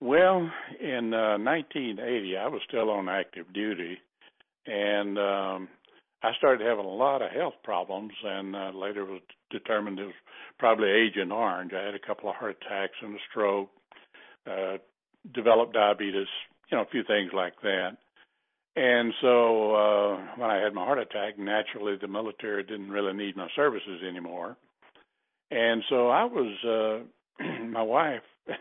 Well, 0.00 0.50
in 0.80 1.14
uh, 1.14 1.38
1980, 1.38 2.36
I 2.36 2.48
was 2.48 2.60
still 2.68 2.90
on 2.90 3.08
active 3.08 3.52
duty, 3.52 3.98
and 4.66 5.18
um, 5.18 5.68
I 6.22 6.32
started 6.38 6.66
having 6.66 6.84
a 6.84 6.88
lot 6.88 7.20
of 7.20 7.32
health 7.32 7.54
problems, 7.64 8.12
and 8.24 8.54
uh, 8.54 8.70
later 8.74 9.04
was 9.04 9.20
determined 9.50 9.98
it 9.98 10.04
was 10.04 10.14
probably 10.58 10.88
Agent 10.88 11.32
Orange. 11.32 11.72
I 11.74 11.84
had 11.84 11.94
a 11.94 12.06
couple 12.06 12.30
of 12.30 12.36
heart 12.36 12.56
attacks 12.64 12.94
and 13.02 13.14
a 13.14 13.18
stroke, 13.30 13.70
uh, 14.48 14.76
developed 15.34 15.74
diabetes, 15.74 16.28
you 16.70 16.76
know, 16.76 16.84
a 16.84 16.90
few 16.90 17.02
things 17.04 17.30
like 17.34 17.54
that. 17.62 17.96
And 18.74 19.12
so 19.20 19.74
uh, 19.74 20.16
when 20.36 20.48
I 20.48 20.62
had 20.62 20.72
my 20.72 20.84
heart 20.84 20.98
attack, 20.98 21.38
naturally 21.38 21.96
the 22.00 22.08
military 22.08 22.62
didn't 22.62 22.90
really 22.90 23.12
need 23.12 23.36
my 23.36 23.48
services 23.54 24.02
anymore. 24.08 24.56
And 25.50 25.82
so 25.90 26.08
I 26.08 26.24
was, 26.24 27.04
uh, 27.40 27.44
my 27.66 27.82
wife 27.82 28.22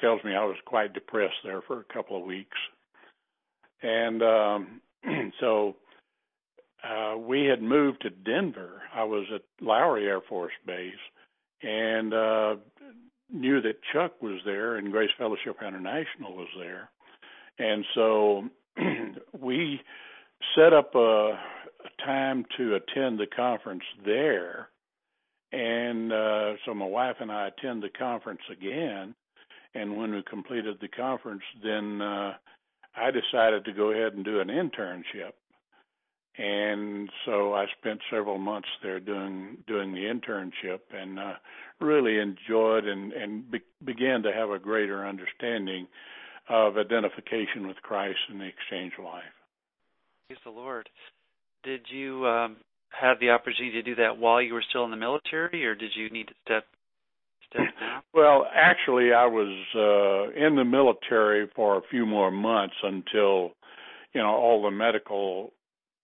tells 0.00 0.24
me 0.24 0.34
I 0.34 0.44
was 0.44 0.56
quite 0.64 0.94
depressed 0.94 1.34
there 1.44 1.60
for 1.66 1.80
a 1.80 1.92
couple 1.92 2.18
of 2.18 2.24
weeks. 2.24 2.56
And 3.82 4.22
um, 4.22 4.80
so 5.40 5.76
uh, 6.84 7.16
we 7.16 7.44
had 7.44 7.62
moved 7.62 8.02
to 8.02 8.10
Denver. 8.10 8.82
I 8.94 9.04
was 9.04 9.26
at 9.34 9.42
Lowry 9.60 10.06
Air 10.06 10.20
Force 10.20 10.52
Base 10.66 10.94
and 11.62 12.14
uh, 12.14 12.56
knew 13.32 13.60
that 13.60 13.82
Chuck 13.92 14.20
was 14.22 14.40
there 14.44 14.76
and 14.76 14.90
Grace 14.90 15.10
Fellowship 15.18 15.56
International 15.66 16.34
was 16.34 16.48
there. 16.58 16.90
And 17.58 17.84
so 17.94 18.44
we 19.38 19.80
set 20.56 20.72
up 20.72 20.94
a, 20.94 20.98
a 21.38 22.04
time 22.04 22.46
to 22.56 22.76
attend 22.76 23.18
the 23.18 23.26
conference 23.26 23.84
there. 24.04 24.68
And 25.52 26.12
uh, 26.12 26.52
so 26.64 26.74
my 26.74 26.86
wife 26.86 27.16
and 27.20 27.30
I 27.30 27.48
attend 27.48 27.82
the 27.82 27.90
conference 27.90 28.40
again. 28.50 29.14
And 29.74 29.96
when 29.96 30.12
we 30.12 30.22
completed 30.28 30.78
the 30.80 30.88
conference, 30.88 31.42
then 31.62 32.00
uh, 32.00 32.34
I 32.96 33.10
decided 33.10 33.64
to 33.64 33.72
go 33.72 33.90
ahead 33.90 34.14
and 34.14 34.24
do 34.24 34.40
an 34.40 34.48
internship. 34.48 35.32
And 36.38 37.10
so 37.26 37.54
I 37.54 37.66
spent 37.78 38.00
several 38.10 38.38
months 38.38 38.68
there 38.82 39.00
doing 39.00 39.58
doing 39.66 39.92
the 39.92 40.00
internship, 40.00 40.80
and 40.92 41.18
uh, 41.18 41.34
really 41.80 42.18
enjoyed 42.18 42.84
and 42.84 43.12
and 43.12 43.50
be, 43.50 43.60
began 43.84 44.22
to 44.22 44.32
have 44.32 44.50
a 44.50 44.58
greater 44.58 45.06
understanding 45.06 45.86
of 46.48 46.76
identification 46.76 47.66
with 47.66 47.76
Christ 47.82 48.18
and 48.28 48.40
the 48.40 48.46
exchange 48.46 48.92
life. 49.02 49.22
Praise 50.28 50.40
the 50.44 50.50
Lord. 50.50 50.88
Did 51.64 51.82
you 51.90 52.26
um, 52.26 52.56
have 52.90 53.18
the 53.20 53.30
opportunity 53.30 53.72
to 53.72 53.82
do 53.82 53.94
that 53.96 54.18
while 54.18 54.40
you 54.40 54.54
were 54.54 54.64
still 54.68 54.84
in 54.84 54.90
the 54.90 54.96
military, 54.96 55.64
or 55.66 55.74
did 55.74 55.90
you 55.94 56.10
need 56.10 56.28
to 56.28 56.34
step 56.44 56.64
step 57.48 57.66
down? 57.80 58.02
well, 58.14 58.46
actually, 58.54 59.12
I 59.12 59.26
was 59.26 59.48
uh, 59.74 60.46
in 60.46 60.56
the 60.56 60.64
military 60.64 61.48
for 61.54 61.76
a 61.76 61.82
few 61.90 62.06
more 62.06 62.30
months 62.30 62.76
until 62.82 63.52
you 64.12 64.20
know 64.20 64.28
all 64.28 64.62
the 64.62 64.70
medical 64.70 65.52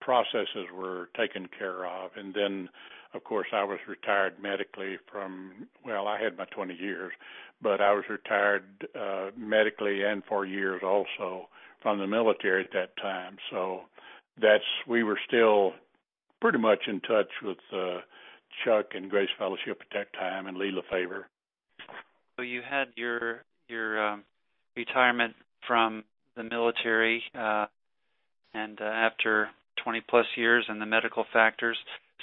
processes 0.06 0.70
were 0.72 1.10
taken 1.18 1.48
care 1.58 1.84
of, 1.84 2.12
and 2.16 2.32
then 2.32 2.70
of 3.12 3.24
course 3.24 3.48
I 3.52 3.64
was 3.64 3.78
retired 3.88 4.34
medically 4.40 4.96
from 5.10 5.66
well 5.84 6.06
I 6.06 6.22
had 6.22 6.38
my 6.38 6.46
20 6.46 6.74
years 6.74 7.12
but 7.62 7.80
I 7.80 7.92
was 7.92 8.04
retired 8.08 8.64
uh, 8.94 9.30
medically 9.36 10.02
and 10.02 10.22
for 10.28 10.44
years 10.44 10.82
also 10.84 11.48
from 11.82 11.98
the 11.98 12.06
military 12.06 12.64
at 12.64 12.72
that 12.72 12.96
time. 13.00 13.36
So 13.50 13.82
that's 14.40 14.64
we 14.86 15.02
were 15.02 15.18
still 15.26 15.72
pretty 16.40 16.58
much 16.58 16.80
in 16.86 17.00
touch 17.00 17.30
with 17.42 17.58
uh, 17.72 17.98
Chuck 18.64 18.86
and 18.94 19.10
Grace 19.10 19.28
Fellowship 19.38 19.80
at 19.80 19.86
that 19.94 20.12
time 20.18 20.46
and 20.46 20.56
Lee 20.56 20.72
LeFevre. 20.72 21.24
So 22.36 22.42
you 22.42 22.60
had 22.68 22.88
your 22.96 23.44
your 23.68 24.06
um, 24.06 24.24
retirement 24.76 25.34
from 25.66 26.04
the 26.36 26.42
military, 26.42 27.22
uh, 27.34 27.66
and 28.52 28.78
uh, 28.80 28.84
after 28.84 29.48
20 29.82 30.02
plus 30.08 30.26
years 30.36 30.64
and 30.68 30.80
the 30.80 30.86
medical 30.86 31.24
factors. 31.32 31.76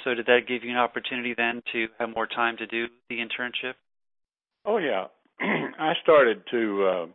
So 0.03 0.13
did 0.13 0.25
that 0.25 0.41
give 0.48 0.63
you 0.63 0.72
an 0.72 0.77
opportunity 0.77 1.33
then 1.36 1.62
to 1.72 1.88
have 2.00 2.10
more 2.10 2.27
time 2.27 2.57
to 2.57 2.67
do 2.67 2.88
the 3.10 3.17
internship? 3.17 3.74
Oh 4.65 4.77
yeah, 4.77 5.07
I 5.39 5.93
started 6.01 6.43
to. 6.51 6.86
Uh, 6.86 7.05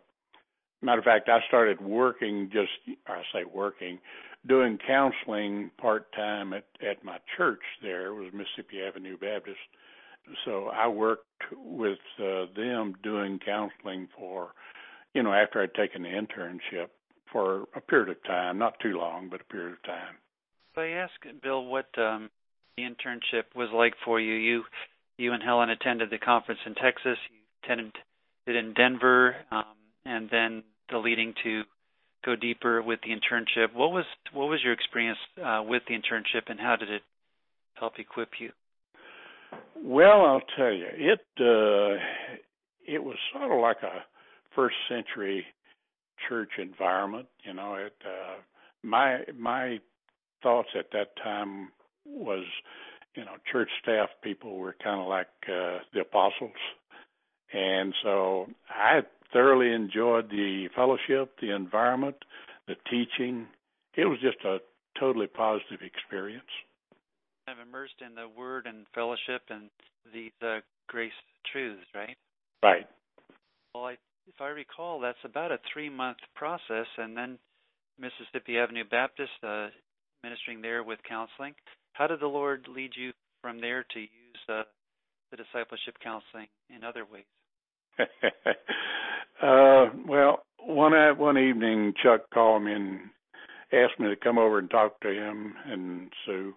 matter 0.82 0.98
of 0.98 1.04
fact, 1.04 1.28
I 1.28 1.38
started 1.48 1.80
working 1.80 2.50
just. 2.52 2.70
I 3.06 3.22
say 3.32 3.44
working, 3.44 3.98
doing 4.46 4.78
counseling 4.86 5.70
part 5.78 6.12
time 6.12 6.52
at 6.52 6.64
at 6.88 7.04
my 7.04 7.18
church. 7.36 7.62
There 7.82 8.08
it 8.08 8.14
was 8.14 8.32
Mississippi 8.32 8.82
Avenue 8.86 9.16
Baptist. 9.16 9.58
So 10.44 10.66
I 10.66 10.88
worked 10.88 11.24
with 11.52 11.98
uh, 12.18 12.46
them 12.54 12.94
doing 13.02 13.38
counseling 13.44 14.08
for, 14.16 14.50
you 15.14 15.22
know, 15.22 15.32
after 15.32 15.62
I'd 15.62 15.74
taken 15.74 16.02
the 16.02 16.08
internship 16.08 16.88
for 17.32 17.66
a 17.74 17.80
period 17.80 18.10
of 18.10 18.22
time, 18.24 18.58
not 18.58 18.78
too 18.80 18.96
long, 18.96 19.28
but 19.30 19.40
a 19.40 19.44
period 19.44 19.72
of 19.72 19.82
time. 19.84 20.16
I 20.78 20.88
ask 20.88 21.12
Bill 21.42 21.64
what 21.64 21.86
um, 21.98 22.30
the 22.76 22.84
internship 22.84 23.44
was 23.54 23.68
like 23.74 23.94
for 24.04 24.20
you, 24.20 24.34
you 24.34 24.62
you 25.16 25.32
and 25.32 25.42
Helen 25.42 25.70
attended 25.70 26.10
the 26.10 26.18
conference 26.18 26.60
in 26.64 26.74
Texas. 26.74 27.18
You 27.30 27.38
attended 27.64 27.92
it 28.46 28.54
in 28.54 28.72
Denver, 28.72 29.34
um, 29.50 29.64
and 30.04 30.28
then 30.30 30.62
the 30.90 30.98
leading 30.98 31.34
to 31.42 31.62
go 32.24 32.36
deeper 32.36 32.82
with 32.82 33.00
the 33.02 33.08
internship. 33.08 33.74
What 33.74 33.90
was 33.90 34.04
what 34.32 34.46
was 34.46 34.60
your 34.62 34.72
experience 34.72 35.18
uh, 35.44 35.62
with 35.66 35.82
the 35.88 35.94
internship, 35.94 36.42
and 36.48 36.58
how 36.60 36.76
did 36.76 36.90
it 36.90 37.02
help 37.74 37.94
equip 37.98 38.30
you? 38.38 38.50
Well, 39.76 40.24
I'll 40.24 40.42
tell 40.56 40.72
you, 40.72 40.86
it 40.92 41.20
uh, 41.40 41.98
it 42.86 43.02
was 43.02 43.16
sort 43.32 43.50
of 43.50 43.60
like 43.60 43.82
a 43.82 44.04
first 44.54 44.76
century 44.88 45.44
church 46.28 46.50
environment. 46.58 47.26
You 47.44 47.54
know, 47.54 47.74
it 47.74 47.94
uh, 48.04 48.40
my 48.82 49.20
my 49.36 49.78
thoughts 50.42 50.68
at 50.78 50.90
that 50.92 51.16
time 51.22 51.68
was, 52.04 52.44
you 53.14 53.24
know, 53.24 53.36
church 53.50 53.70
staff 53.82 54.08
people 54.22 54.58
were 54.58 54.74
kind 54.82 55.00
of 55.00 55.08
like 55.08 55.28
uh, 55.48 55.78
the 55.92 56.00
apostles 56.00 56.52
and 57.52 57.94
so 58.02 58.46
I 58.68 59.00
thoroughly 59.32 59.72
enjoyed 59.72 60.30
the 60.30 60.68
fellowship, 60.74 61.34
the 61.40 61.54
environment, 61.54 62.16
the 62.66 62.74
teaching. 62.90 63.46
It 63.94 64.04
was 64.04 64.18
just 64.20 64.44
a 64.44 64.58
totally 64.98 65.26
positive 65.26 65.80
experience. 65.82 66.44
I'm 67.46 67.56
immersed 67.66 68.02
in 68.06 68.14
the 68.14 68.28
Word 68.28 68.66
and 68.66 68.86
fellowship 68.94 69.42
and 69.48 69.70
these 70.12 70.32
uh, 70.42 70.58
grace 70.88 71.12
truths, 71.50 71.86
right? 71.94 72.16
Right. 72.62 72.86
Well, 73.74 73.86
I, 73.86 73.92
if 73.92 74.40
I 74.40 74.48
recall, 74.48 75.00
that's 75.00 75.18
about 75.24 75.52
a 75.52 75.58
three-month 75.72 76.18
process, 76.34 76.86
and 76.98 77.16
then 77.16 77.38
Mississippi 77.98 78.58
Avenue 78.58 78.84
Baptist, 78.90 79.30
uh, 79.42 79.68
ministering 80.22 80.62
there 80.62 80.82
with 80.82 80.98
counseling. 81.08 81.54
How 81.92 82.06
did 82.06 82.20
the 82.20 82.26
Lord 82.26 82.66
lead 82.68 82.90
you 82.96 83.12
from 83.42 83.60
there 83.60 83.84
to 83.94 84.00
use 84.00 84.42
uh, 84.48 84.62
the 85.30 85.36
discipleship 85.36 85.96
counseling 86.02 86.46
in 86.74 86.84
other 86.84 87.04
ways? 87.04 87.24
uh, 89.42 89.86
well, 90.06 90.44
one 90.60 90.92
one 91.18 91.38
evening, 91.38 91.94
Chuck 92.02 92.22
called 92.32 92.62
me 92.62 92.72
and 92.72 93.00
asked 93.72 93.98
me 93.98 94.08
to 94.08 94.16
come 94.16 94.38
over 94.38 94.58
and 94.58 94.70
talk 94.70 95.00
to 95.00 95.08
him 95.08 95.54
and 95.66 96.10
Sue, 96.24 96.54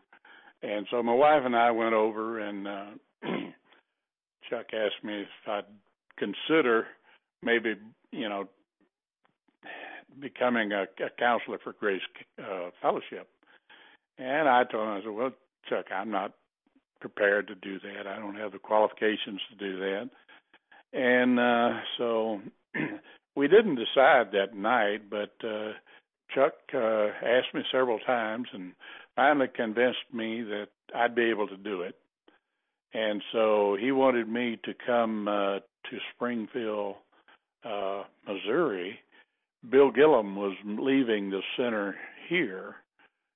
and 0.62 0.86
so 0.92 1.02
my 1.02 1.14
wife 1.14 1.42
and 1.44 1.56
I 1.56 1.72
went 1.72 1.94
over, 1.94 2.40
and 2.40 2.68
uh, 2.68 2.86
Chuck 4.50 4.68
asked 4.74 5.04
me 5.04 5.22
if 5.22 5.28
I'd 5.48 5.64
consider 6.18 6.86
maybe, 7.42 7.76
you 8.12 8.30
know, 8.30 8.48
becoming 10.20 10.72
a, 10.72 10.84
a 11.04 11.10
counselor 11.18 11.58
for 11.64 11.74
Grace 11.80 12.02
uh, 12.40 12.70
Fellowship. 12.82 13.28
And 14.22 14.48
I 14.48 14.64
told 14.66 14.88
him, 14.88 14.94
I 14.94 15.02
said, 15.02 15.12
well, 15.12 15.32
Chuck, 15.68 15.86
I'm 15.94 16.12
not 16.12 16.34
prepared 17.00 17.48
to 17.48 17.56
do 17.56 17.80
that. 17.80 18.06
I 18.06 18.20
don't 18.20 18.36
have 18.36 18.52
the 18.52 18.60
qualifications 18.60 19.42
to 19.50 19.56
do 19.58 19.80
that. 19.80 20.10
And 20.94 21.40
uh, 21.40 21.80
so 21.98 22.42
we 23.36 23.48
didn't 23.48 23.76
decide 23.76 24.28
that 24.34 24.56
night, 24.56 25.10
but 25.10 25.34
uh, 25.44 25.72
Chuck 26.36 26.54
uh, 26.72 27.08
asked 27.26 27.54
me 27.56 27.62
several 27.72 27.98
times 28.00 28.48
and 28.54 28.74
finally 29.16 29.48
convinced 29.56 30.14
me 30.14 30.44
that 30.44 30.68
I'd 30.96 31.16
be 31.16 31.30
able 31.30 31.48
to 31.48 31.58
do 31.58 31.82
it. 31.82 31.96
And 32.94 33.24
so 33.32 33.76
he 33.80 33.92
wanted 33.92 34.28
me 34.30 34.60
to 34.66 34.74
come 34.86 35.28
uh, 35.28 35.60
to 35.60 35.98
Springfield, 36.14 36.96
uh, 37.66 38.04
Missouri. 38.28 39.00
Bill 39.68 39.92
Gillham 39.92 40.36
was 40.36 40.56
leaving 40.66 41.32
the 41.32 41.42
center 41.58 41.96
here, 42.30 42.76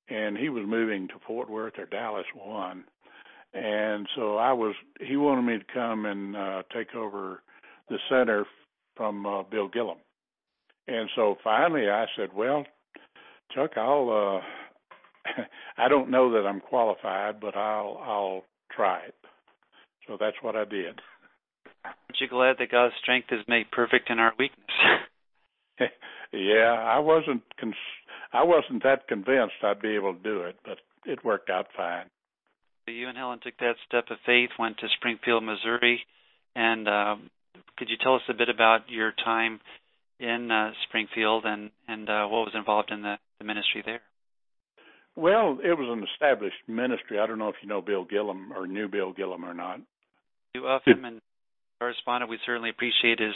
and 0.10 0.38
he 0.38 0.50
was 0.50 0.64
moving 0.68 1.08
to 1.08 1.16
Fort 1.26 1.50
Worth 1.50 1.74
or 1.78 1.86
Dallas 1.86 2.26
one. 2.36 2.84
and 3.54 4.08
so 4.16 4.38
I 4.38 4.54
was. 4.54 4.76
He 5.00 5.16
wanted 5.18 5.44
me 5.44 5.58
to 5.58 5.74
come 5.74 6.06
and 6.06 6.36
uh, 6.36 6.64
take 6.76 6.94
over 6.96 7.42
the 7.90 7.98
center 8.10 8.46
from 8.96 9.26
uh, 9.26 9.44
Bill 9.44 9.70
Gillham, 9.70 9.98
and 10.88 11.10
so 11.16 11.36
finally 11.44 11.90
I 11.90 12.06
said, 12.18 12.30
"Well, 12.36 12.66
Chuck, 13.54 13.72
I'll." 13.78 14.10
uh 14.42 14.42
I 15.78 15.88
don't 15.88 16.12
know 16.12 16.32
that 16.34 16.48
I'm 16.48 16.62
qualified, 16.62 17.40
but 17.40 17.56
I'll 17.58 17.98
I'll 18.04 18.44
try 18.76 19.00
it. 19.08 19.16
So 20.08 20.18
that's 20.20 20.38
what 20.42 20.56
I 20.56 20.66
did. 20.66 21.02
Aren't 21.84 22.20
you 22.22 22.28
glad 22.28 22.58
that 22.60 22.72
God's 22.72 22.94
strength 23.02 23.30
is 23.32 23.42
made 23.48 23.72
perfect 23.72 24.10
in 24.12 24.20
our 24.20 24.34
weakness? 24.38 24.66
yeah, 26.32 26.76
I 26.80 27.00
wasn't 27.00 27.42
cons- 27.60 27.74
I 28.36 28.44
wasn't 28.44 28.84
that 28.84 29.08
convinced 29.08 29.64
I'd 29.64 29.82
be 29.82 29.96
able 29.96 30.14
to 30.14 30.20
do 30.22 30.42
it, 30.42 30.58
but 30.66 30.78
it 31.06 31.24
worked 31.24 31.50
out 31.50 31.68
fine. 31.76 32.08
You 32.86 33.08
and 33.08 33.18
Helen 33.18 33.40
took 33.42 33.58
that 33.60 33.76
step 33.88 34.06
of 34.12 34.18
faith, 34.26 34.50
went 34.60 34.78
to 34.80 34.88
Springfield, 34.98 35.44
Missouri, 35.44 36.02
and 36.54 36.88
um, 36.88 37.30
could 37.78 37.90
you 37.90 37.96
tell 38.02 38.16
us 38.16 38.22
a 38.30 38.34
bit 38.34 38.50
about 38.50 38.90
your 38.90 39.14
time 39.24 39.62
in 40.20 40.52
uh, 40.52 40.72
Springfield 40.88 41.46
and 41.46 41.72
and 41.88 42.10
uh, 42.10 42.28
what 42.28 42.46
was 42.46 42.54
involved 42.56 42.92
in 42.92 43.02
the, 43.02 43.16
the 43.40 43.46
ministry 43.46 43.82
there? 43.86 44.02
Well, 45.16 45.60
it 45.64 45.78
was 45.78 45.88
an 45.90 46.06
established 46.14 46.60
ministry. 46.68 47.20
I 47.20 47.28
don't 47.28 47.40
know 47.40 47.50
if 47.50 47.56
you 47.62 47.70
know 47.70 47.82
Bill 47.82 48.06
Gillham 48.06 48.52
or 48.52 48.68
knew 48.68 48.90
Bill 48.90 49.14
Gillham 49.14 49.44
or 49.44 49.54
not. 49.54 49.80
You 50.54 50.68
of 50.68 50.82
him 50.86 51.06
and 51.06 51.22
corresponded. 51.80 52.30
We 52.30 52.38
certainly 52.46 52.70
appreciate 52.70 53.20
his 53.20 53.34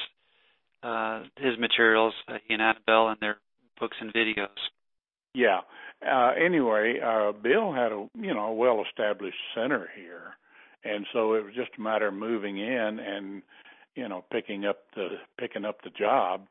uh, 0.83 1.23
his 1.37 1.57
materials, 1.57 2.13
uh, 2.27 2.33
he 2.45 2.53
and 2.53 2.61
Anabel, 2.61 3.11
and 3.11 3.17
their 3.21 3.37
books 3.79 3.95
and 4.01 4.13
videos. 4.13 4.47
Yeah. 5.33 5.61
Uh, 6.05 6.31
anyway, 6.31 6.99
uh, 7.03 7.31
Bill 7.33 7.73
had 7.73 7.91
a 7.91 8.07
you 8.15 8.33
know 8.33 8.47
a 8.47 8.53
well-established 8.53 9.37
center 9.53 9.89
here, 9.95 10.35
and 10.83 11.05
so 11.13 11.33
it 11.33 11.43
was 11.43 11.53
just 11.53 11.71
a 11.77 11.81
matter 11.81 12.07
of 12.07 12.13
moving 12.13 12.57
in 12.57 12.99
and 12.99 13.41
you 13.95 14.07
know 14.07 14.23
picking 14.31 14.65
up 14.65 14.77
the 14.95 15.09
picking 15.37 15.65
up 15.65 15.81
the 15.83 15.89
job. 15.91 16.47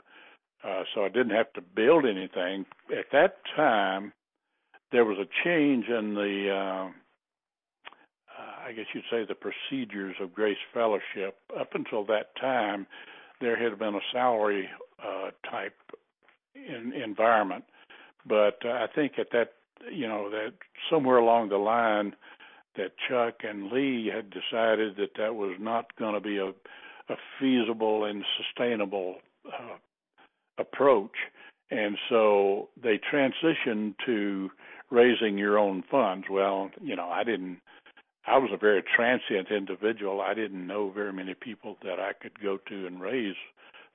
Uh, 0.65 0.83
so 0.95 1.05
I 1.05 1.09
didn't 1.09 1.31
have 1.31 1.53
to 1.55 1.61
build 1.61 2.05
anything 2.05 2.67
at 2.91 3.07
that 3.13 3.37
time. 3.55 4.13
There 4.91 5.05
was 5.05 5.19
a 5.19 5.29
change 5.45 5.87
in 5.87 6.15
the, 6.15 6.51
uh, 6.51 6.89
uh, 6.89 8.67
I 8.67 8.73
guess 8.73 8.87
you'd 8.93 9.05
say, 9.11 9.25
the 9.25 9.37
procedures 9.37 10.17
of 10.21 10.35
Grace 10.35 10.59
Fellowship. 10.75 11.37
Up 11.59 11.75
until 11.75 12.05
that 12.07 12.35
time, 12.41 12.87
there 13.41 13.57
had 13.57 13.79
been 13.79 13.95
a 13.95 14.01
salary 14.13 14.69
uh, 15.01 15.31
type 15.49 15.77
in, 16.55 16.93
environment, 16.93 17.65
but 18.29 18.59
uh, 18.65 18.71
I 18.71 18.87
think 18.95 19.13
at 19.19 19.31
that, 19.33 19.53
you 19.93 20.07
know, 20.07 20.31
that 20.31 20.55
somewhere 20.91 21.19
along 21.19 21.49
the 21.49 21.57
line, 21.57 22.15
that 22.77 22.93
Chuck 23.09 23.41
and 23.43 23.73
Lee 23.73 24.11
had 24.13 24.31
decided 24.31 24.97
that 24.97 25.17
that 25.19 25.35
was 25.35 25.57
not 25.59 25.97
going 25.99 26.15
to 26.15 26.21
be 26.21 26.39
a, 26.39 26.49
a 26.49 27.17
feasible 27.41 28.05
and 28.05 28.25
sustainable 28.37 29.17
uh, 29.47 29.77
approach, 30.59 31.17
and 31.71 31.97
so 32.09 32.69
they 32.83 32.99
transitioned 33.13 33.95
to 34.07 34.51
raising 34.91 35.37
your 35.37 35.59
own 35.59 35.83
funds. 35.91 36.27
Well, 36.31 36.71
you 36.81 36.97
know, 36.97 37.09
I 37.09 37.25
didn't 37.25 37.61
I 38.29 38.37
was 38.37 38.51
a 38.53 38.59
very 38.59 38.83
transient 38.83 39.51
individual. 39.51 40.21
I 40.21 40.35
didn't 40.35 40.67
know 40.67 40.91
very 40.91 41.13
many 41.13 41.35
people 41.35 41.79
that 41.83 41.99
I 41.99 42.13
could 42.13 42.39
go 42.41 42.59
to 42.69 42.87
and 42.87 43.01
raise 43.01 43.37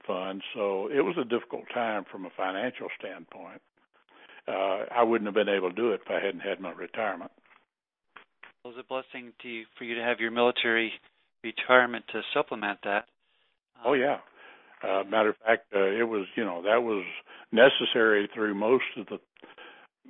funds, 0.08 0.44
so 0.56 0.88
it 0.88 1.02
was 1.02 1.16
a 1.20 1.24
difficult 1.24 1.66
time 1.72 2.04
from 2.12 2.25
a 2.25 2.32
financial 2.36 2.88
standpoint. 3.00 3.62
Uh, 4.47 4.85
I 4.93 5.03
wouldn't 5.03 5.27
have 5.27 5.35
been 5.35 5.53
able 5.53 5.69
to 5.69 5.75
do 5.75 5.91
it 5.91 6.01
if 6.05 6.12
I 6.12 6.23
hadn't 6.25 6.41
had 6.41 6.59
my 6.59 6.71
retirement. 6.71 7.31
It 8.63 8.67
was 8.67 8.75
a 8.79 8.83
blessing 8.83 9.33
to 9.41 9.47
you, 9.47 9.65
for 9.77 9.83
you 9.83 9.95
to 9.95 10.01
have 10.01 10.19
your 10.19 10.31
military 10.31 10.91
retirement 11.43 12.05
to 12.12 12.21
supplement 12.33 12.79
that. 12.83 13.05
Um, 13.77 13.85
oh 13.85 13.93
yeah. 13.93 14.17
Uh, 14.84 15.03
matter 15.10 15.29
of 15.29 15.36
fact, 15.45 15.65
uh, 15.73 15.79
it 15.79 16.08
was 16.08 16.25
you 16.36 16.43
know 16.43 16.62
that 16.63 16.84
was 16.84 17.06
necessary 17.51 18.29
through 18.34 18.53
most 18.53 18.84
of 18.97 19.06
the 19.08 19.19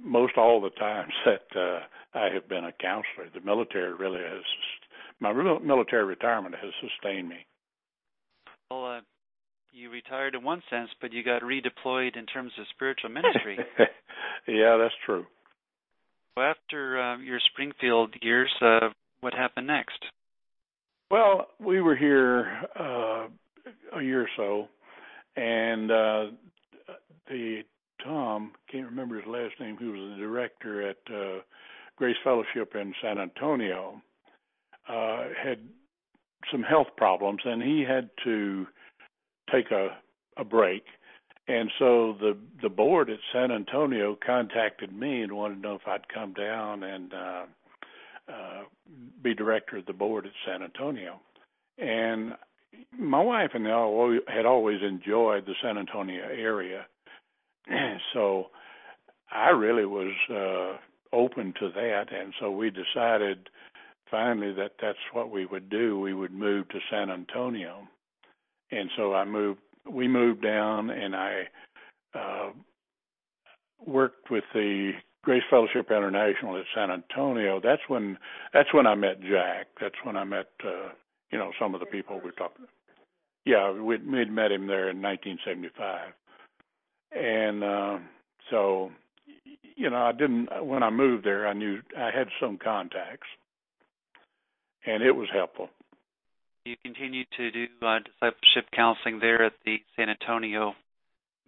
most 0.04 0.38
all 0.38 0.62
the 0.62 0.72
times 0.72 1.14
that 1.26 1.60
uh, 1.60 1.80
I 2.18 2.34
have 2.34 2.48
been 2.50 2.66
a 2.66 2.72
counselor. 2.72 3.30
The 3.34 3.42
military 3.42 3.94
really 3.94 4.22
has 4.22 4.44
my 5.20 5.32
military 5.32 6.06
retirement 6.06 6.56
has 6.56 6.72
sustained 6.82 7.30
me. 7.30 7.46
Well, 8.70 8.86
uh, 8.86 9.02
you 9.72 9.90
retired 9.90 10.36
in 10.36 10.44
one 10.44 10.62
sense, 10.70 10.90
but 11.02 11.14
you 11.14 11.24
got 11.24 11.42
redeployed 11.42 12.18
in 12.18 12.26
terms 12.26 12.52
of 12.60 12.66
spiritual 12.76 13.10
ministry. 13.10 13.58
yeah, 14.48 14.78
that's 14.78 14.94
true. 15.06 15.26
Well, 16.36 16.48
after 16.48 17.00
uh, 17.00 17.18
your 17.20 17.40
Springfield 17.52 18.16
years, 18.22 18.52
uh, 18.62 18.90
what 19.22 19.34
happened 19.34 19.68
next? 19.68 20.04
Well, 21.12 21.48
we 21.60 21.82
were 21.82 21.96
here 21.96 22.52
uh, 22.80 23.28
a 23.96 24.02
year 24.02 24.24
or 24.24 24.30
so, 24.36 24.68
and 25.36 25.92
uh, 25.92 26.26
the 27.28 27.62
Tom, 28.04 28.52
can't 28.72 28.88
remember 28.88 29.16
his 29.16 29.28
last 29.28 29.54
name, 29.60 29.78
who 29.78 29.92
was 29.92 30.18
the 30.18 30.24
director 30.24 30.90
at 30.90 30.98
uh, 31.14 31.42
Grace 31.96 32.18
Fellowship 32.24 32.74
in 32.76 32.94
San 33.02 33.20
Antonio, 33.20 34.02
uh, 34.90 35.26
had 35.42 35.60
some 36.52 36.64
health 36.64 36.88
problems, 36.98 37.40
and 37.46 37.62
he 37.62 37.86
had 37.88 38.10
to 38.24 38.66
take 39.52 39.72
a 39.72 39.90
a 40.38 40.44
break. 40.44 40.84
And 41.48 41.70
so 41.78 42.16
the 42.20 42.38
the 42.62 42.70
board 42.70 43.10
at 43.10 43.20
San 43.34 43.52
Antonio 43.52 44.18
contacted 44.26 44.94
me 44.94 45.22
and 45.22 45.34
wanted 45.34 45.56
to 45.56 45.62
know 45.62 45.76
if 45.76 45.88
I'd 45.88 46.08
come 46.08 46.34
down 46.34 46.84
and 46.84 47.14
uh, 47.14 47.46
uh, 48.30 48.62
be 49.22 49.34
director 49.34 49.78
of 49.78 49.86
the 49.86 49.94
board 49.94 50.26
at 50.26 50.32
San 50.46 50.64
Antonio. 50.64 51.20
And 51.78 52.34
my 52.98 53.22
wife 53.22 53.52
and 53.54 53.68
I 53.68 54.34
had 54.34 54.46
always 54.46 54.82
enjoyed 54.82 55.46
the 55.46 55.56
San 55.62 55.78
Antonio 55.78 56.24
area 56.24 56.86
so 58.14 58.48
I 59.32 59.50
really 59.50 59.86
was 59.86 60.14
uh, 60.30 61.16
open 61.16 61.54
to 61.60 61.70
that, 61.70 62.06
and 62.12 62.34
so 62.40 62.52
we 62.52 62.70
decided 62.70 63.50
finally 64.12 64.54
that 64.54 64.74
that's 64.82 64.98
what 65.14 65.32
we 65.32 65.46
would 65.46 65.70
do. 65.70 66.00
We 66.00 66.14
would 66.14 66.34
move 66.34 66.68
to 66.70 66.80
San 66.92 67.10
Antonio, 67.10 67.88
and 68.72 68.90
so 68.98 69.14
I 69.14 69.26
moved. 69.26 69.62
We 69.90 70.08
moved 70.08 70.42
down, 70.42 70.90
and 70.90 71.16
I 71.16 71.44
uh, 72.16 72.50
worked 73.86 74.32
with 74.32 74.44
the 74.54 74.92
Grace 75.24 75.44
Fellowship 75.50 75.92
International 75.92 76.58
at 76.58 76.66
San 76.76 76.92
Antonio. 76.92 77.60
That's 77.62 77.82
when 77.88 78.18
that's 78.54 78.74
when 78.74 78.88
I 78.88 78.96
met 78.96 79.22
Jack. 79.22 79.68
That's 79.80 79.96
when 80.04 80.18
I 80.18 80.24
met 80.24 80.48
uh, 80.66 80.90
you 81.32 81.38
know 81.38 81.52
some 81.60 81.74
of 81.74 81.80
the 81.80 81.86
people 81.86 82.22
we 82.24 82.32
talked. 82.32 82.60
Yeah, 83.46 83.72
we'd, 83.72 84.10
we'd 84.10 84.32
met 84.32 84.54
him 84.54 84.68
there 84.68 84.90
in 84.90 85.02
1975 85.02 86.14
and 87.16 87.64
uh, 87.64 87.98
so 88.50 88.92
you 89.76 89.90
know, 89.90 89.98
I 89.98 90.12
didn't 90.12 90.50
when 90.66 90.84
I 90.84 90.90
moved 90.90 91.26
there. 91.26 91.48
I 91.48 91.54
knew 91.54 91.80
I 91.98 92.12
had 92.12 92.28
some 92.40 92.58
contacts, 92.58 93.28
and 94.86 95.04
it 95.04 95.16
was 95.16 95.28
helpful. 95.34 95.70
You 96.66 96.76
continue 96.84 97.26
to 97.38 97.52
do 97.52 97.66
uh, 97.82 98.00
discipleship 98.00 98.72
counseling 98.74 99.20
there 99.20 99.44
at 99.44 99.54
the 99.66 99.78
San 99.96 100.10
Antonio 100.10 100.74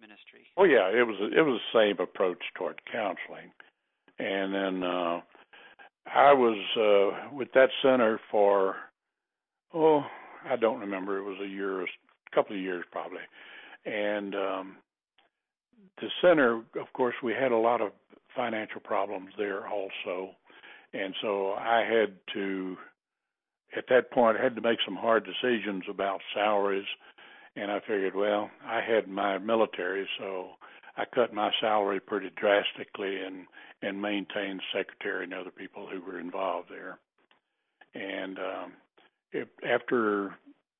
ministry. 0.00 0.46
Oh 0.56 0.64
yeah, 0.64 0.88
it 0.88 1.06
was 1.06 1.16
it 1.20 1.40
was 1.40 1.60
the 1.72 1.78
same 1.78 2.02
approach 2.02 2.42
toward 2.54 2.80
counseling, 2.90 3.50
and 4.18 4.54
then 4.54 4.82
uh, 4.82 5.20
I 6.06 6.32
was 6.34 6.58
uh, 6.76 7.34
with 7.34 7.48
that 7.54 7.70
center 7.82 8.20
for 8.30 8.76
oh 9.72 10.04
I 10.48 10.56
don't 10.56 10.80
remember 10.80 11.18
it 11.18 11.24
was 11.24 11.38
a 11.42 11.48
year, 11.48 11.82
a 11.82 11.86
couple 12.34 12.54
of 12.54 12.62
years 12.62 12.84
probably, 12.92 13.22
and 13.86 14.34
um, 14.34 14.76
the 16.00 16.08
center, 16.20 16.56
of 16.56 16.92
course, 16.92 17.14
we 17.22 17.32
had 17.32 17.52
a 17.52 17.56
lot 17.56 17.80
of 17.80 17.92
financial 18.34 18.80
problems 18.80 19.30
there 19.38 19.66
also, 19.66 20.32
and 20.92 21.14
so 21.22 21.52
I 21.52 21.84
had 21.88 22.14
to, 22.34 22.76
at 23.74 23.84
that 23.88 24.10
point, 24.10 24.38
I 24.38 24.42
had 24.42 24.56
to 24.56 24.62
make 24.62 24.78
some 24.84 24.96
hard 24.96 25.26
decisions 25.26 25.84
about 25.88 26.20
salaries, 26.34 26.86
and 27.56 27.70
I 27.70 27.80
figured, 27.80 28.14
well, 28.14 28.50
I 28.64 28.80
had 28.80 29.08
my 29.08 29.38
military, 29.38 30.08
so 30.18 30.50
I 30.96 31.04
cut 31.14 31.34
my 31.34 31.50
salary 31.60 32.00
pretty 32.00 32.30
drastically 32.36 33.22
and 33.22 33.46
and 33.82 34.00
maintained 34.00 34.62
secretary 34.74 35.24
and 35.24 35.34
other 35.34 35.50
people 35.50 35.86
who 35.86 36.00
were 36.00 36.18
involved 36.18 36.70
there, 36.70 36.98
and 37.94 38.38
um, 38.38 38.72
it, 39.32 39.48
after 39.62 40.34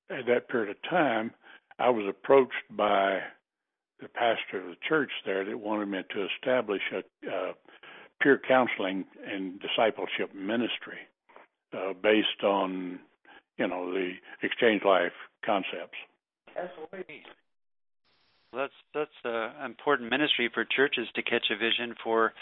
that 0.09 0.49
period 0.49 0.71
of 0.71 0.91
time, 0.91 1.33
I 1.79 1.91
was 1.91 2.07
approached 2.09 2.55
by 2.71 3.21
the 4.01 4.09
pastor 4.09 4.61
of 4.61 4.67
the 4.69 4.77
church 4.89 5.11
there 5.27 5.45
that 5.45 5.59
wanted 5.59 5.89
me 5.89 6.03
to 6.15 6.27
establish 6.37 6.83
a, 6.93 7.29
a 7.31 7.53
peer 8.23 8.41
counseling 8.49 9.05
and 9.27 9.61
discipleship 9.61 10.35
ministry 10.35 10.99
uh, 11.73 11.93
based 12.03 12.43
on, 12.45 12.99
you 13.59 13.67
know, 13.67 13.93
the 13.93 14.13
exchange 14.43 14.83
life 14.85 15.13
concepts. 15.45 15.99
Well, 18.53 18.63
that's 18.63 18.73
that's 18.95 19.11
an 19.25 19.67
important 19.67 20.11
ministry 20.11 20.51
for 20.53 20.65
churches 20.65 21.09
to 21.15 21.23
catch 21.23 21.47
a 21.51 21.57
vision 21.57 21.95
for 22.03 22.33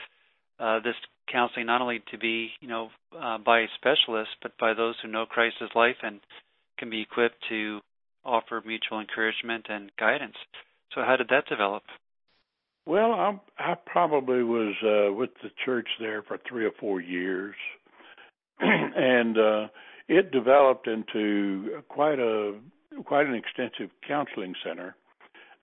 uh, 0.60 0.80
this 0.80 0.94
counseling 1.30 1.66
not 1.66 1.80
only 1.80 2.02
to 2.12 2.18
be, 2.18 2.50
you 2.60 2.68
know, 2.68 2.90
uh, 3.18 3.38
by 3.38 3.66
specialists, 3.76 4.34
but 4.42 4.52
by 4.58 4.74
those 4.74 4.94
who 5.02 5.08
know 5.08 5.26
Christ 5.26 5.56
as 5.62 5.70
life 5.74 5.96
and 6.02 6.20
can 6.78 6.90
be 6.90 7.02
equipped 7.02 7.42
to 7.48 7.80
offer 8.24 8.62
mutual 8.64 9.00
encouragement 9.00 9.66
and 9.68 9.90
guidance. 9.98 10.36
So, 10.94 11.02
how 11.02 11.16
did 11.16 11.28
that 11.28 11.46
develop? 11.48 11.82
Well, 12.86 13.12
I, 13.12 13.40
I 13.58 13.74
probably 13.86 14.42
was 14.42 14.74
uh, 14.82 15.12
with 15.12 15.30
the 15.42 15.50
church 15.64 15.88
there 15.98 16.22
for 16.22 16.38
three 16.48 16.66
or 16.66 16.72
four 16.78 17.00
years, 17.00 17.54
and 18.60 19.38
uh, 19.38 19.66
it 20.08 20.30
developed 20.30 20.86
into 20.86 21.82
quite 21.88 22.18
a 22.18 22.54
quite 23.04 23.26
an 23.26 23.34
extensive 23.34 23.90
counseling 24.06 24.54
center. 24.64 24.94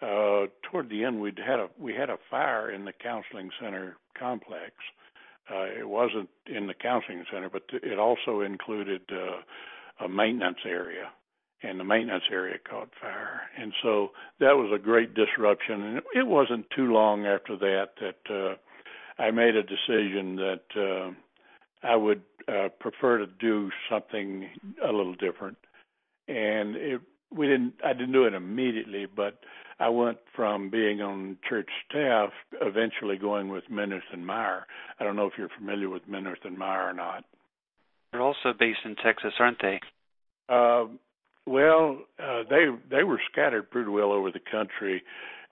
Uh, 0.02 0.48
toward 0.64 0.90
the 0.90 1.04
end, 1.04 1.22
we 1.22 1.32
had 1.38 1.60
a 1.60 1.68
we 1.80 1.94
had 1.94 2.10
a 2.10 2.18
fire 2.30 2.72
in 2.72 2.86
the 2.86 2.94
counseling 2.94 3.50
center 3.62 3.98
complex. 4.18 4.74
Uh, 5.50 5.66
it 5.80 5.88
wasn't 5.88 6.30
in 6.48 6.68
the 6.68 6.74
counseling 6.74 7.24
center, 7.32 7.50
but 7.50 7.64
it 7.72 8.00
also 8.00 8.42
included 8.42 9.02
uh, 9.12 10.06
a 10.06 10.10
maintenance 10.10 10.60
area 10.66 11.10
and 11.64 11.80
the 11.80 11.84
maintenance 11.84 12.24
area 12.32 12.58
caught 12.68 12.90
fire. 13.00 13.42
And 13.58 13.74
so 13.84 14.12
that 14.40 14.56
was 14.56 14.72
a 14.74 14.82
great 14.82 15.14
disruption. 15.14 15.82
And 15.82 15.98
it 16.16 16.26
wasn't 16.26 16.66
too 16.76 16.92
long 16.92 17.26
after 17.26 17.56
that 17.58 17.90
that 18.00 18.34
uh, 18.34 19.22
I 19.22 19.32
made 19.32 19.56
a 19.56 19.64
decision 19.64 20.36
that 20.38 20.64
uh, 20.76 21.12
I 21.84 21.96
would 21.96 22.22
uh, 22.48 22.70
prefer 22.80 23.20
to 23.20 23.28
do 23.28 23.70
something 23.90 24.50
a 24.84 24.92
little 24.92 25.16
different. 25.16 25.58
And 26.28 26.76
it, 26.76 27.02
we 27.36 27.48
didn't, 27.48 27.74
I 27.84 27.94
didn't 27.94 28.12
do 28.12 28.26
it 28.26 28.34
immediately, 28.34 29.06
but 29.06 29.40
I 29.80 29.90
went 29.90 30.20
from 30.36 30.70
being 30.70 31.02
on 31.02 31.38
church 31.48 31.70
staff, 31.90 32.30
eventually 32.62 33.18
going 33.18 33.50
with 33.50 33.64
Minirth 33.72 34.02
and 34.14 34.26
Meier. 34.26 34.66
I 35.00 35.04
don't 35.04 35.16
know 35.16 35.26
if 35.26 35.34
you're 35.38 35.50
familiar 35.58 35.90
with 35.90 36.08
Minirth 36.08 36.46
and 36.46 36.58
Meier 36.58 36.90
or 36.90 36.94
not. 36.94 37.24
They're 38.12 38.22
also 38.22 38.54
based 38.58 38.80
in 38.86 38.96
Texas, 38.98 39.34
aren't 39.40 39.62
they? 39.62 39.80
Uh, 40.50 40.86
well, 41.48 42.00
uh, 42.20 42.44
they 42.50 42.66
they 42.90 43.04
were 43.04 43.20
scattered 43.32 43.72
pretty 43.72 43.90
well 43.90 44.12
over 44.12 44.32
the 44.32 44.40
country. 44.52 45.02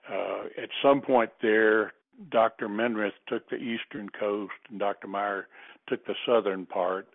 Uh, 0.08 0.44
at 0.62 0.68
some 0.82 1.00
point 1.00 1.30
there, 1.42 1.94
Dr. 2.30 2.68
Minirth 2.68 3.12
took 3.28 3.48
the 3.48 3.56
eastern 3.56 4.08
coast, 4.10 4.52
and 4.68 4.78
Dr. 4.78 5.08
Meier 5.08 5.48
took 5.90 6.06
the 6.06 6.14
southern 6.26 6.64
part, 6.64 7.06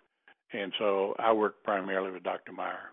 and 0.52 0.72
so 0.78 1.14
I 1.18 1.32
worked 1.32 1.64
primarily 1.64 2.12
with 2.12 2.22
Dr. 2.22 2.52
Meier. 2.52 2.92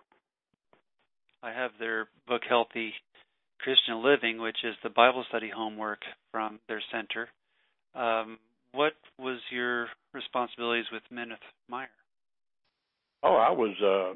I 1.43 1.51
have 1.51 1.71
their 1.77 2.07
book, 2.27 2.41
Healthy 2.47 2.93
Christian 3.59 4.03
Living, 4.03 4.41
which 4.41 4.57
is 4.63 4.75
the 4.81 4.89
Bible 4.89 5.25
study 5.29 5.51
homework 5.53 5.99
from 6.31 6.59
their 6.67 6.81
center. 6.91 7.27
Um, 7.95 8.39
what 8.71 8.93
was 9.19 9.39
your 9.51 9.87
responsibilities 10.13 10.85
with 10.91 11.03
Minirth 11.11 11.37
Meier? 11.69 11.89
Oh, 13.21 13.35
I 13.35 13.51
was 13.51 13.75
a 13.81 14.13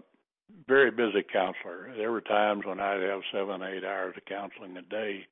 very 0.67 0.91
busy 0.91 1.23
counselor. 1.31 1.93
There 1.95 2.11
were 2.11 2.21
times 2.21 2.63
when 2.65 2.79
I'd 2.79 3.01
have 3.01 3.21
seven, 3.31 3.61
eight 3.61 3.83
hours 3.83 4.15
of 4.17 4.25
counseling 4.25 4.75
a 4.77 4.81
day, 4.81 5.25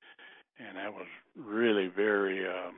and 0.60 0.78
that 0.78 0.94
was 0.94 1.08
really 1.38 1.92
very, 1.94 2.46
um, 2.48 2.76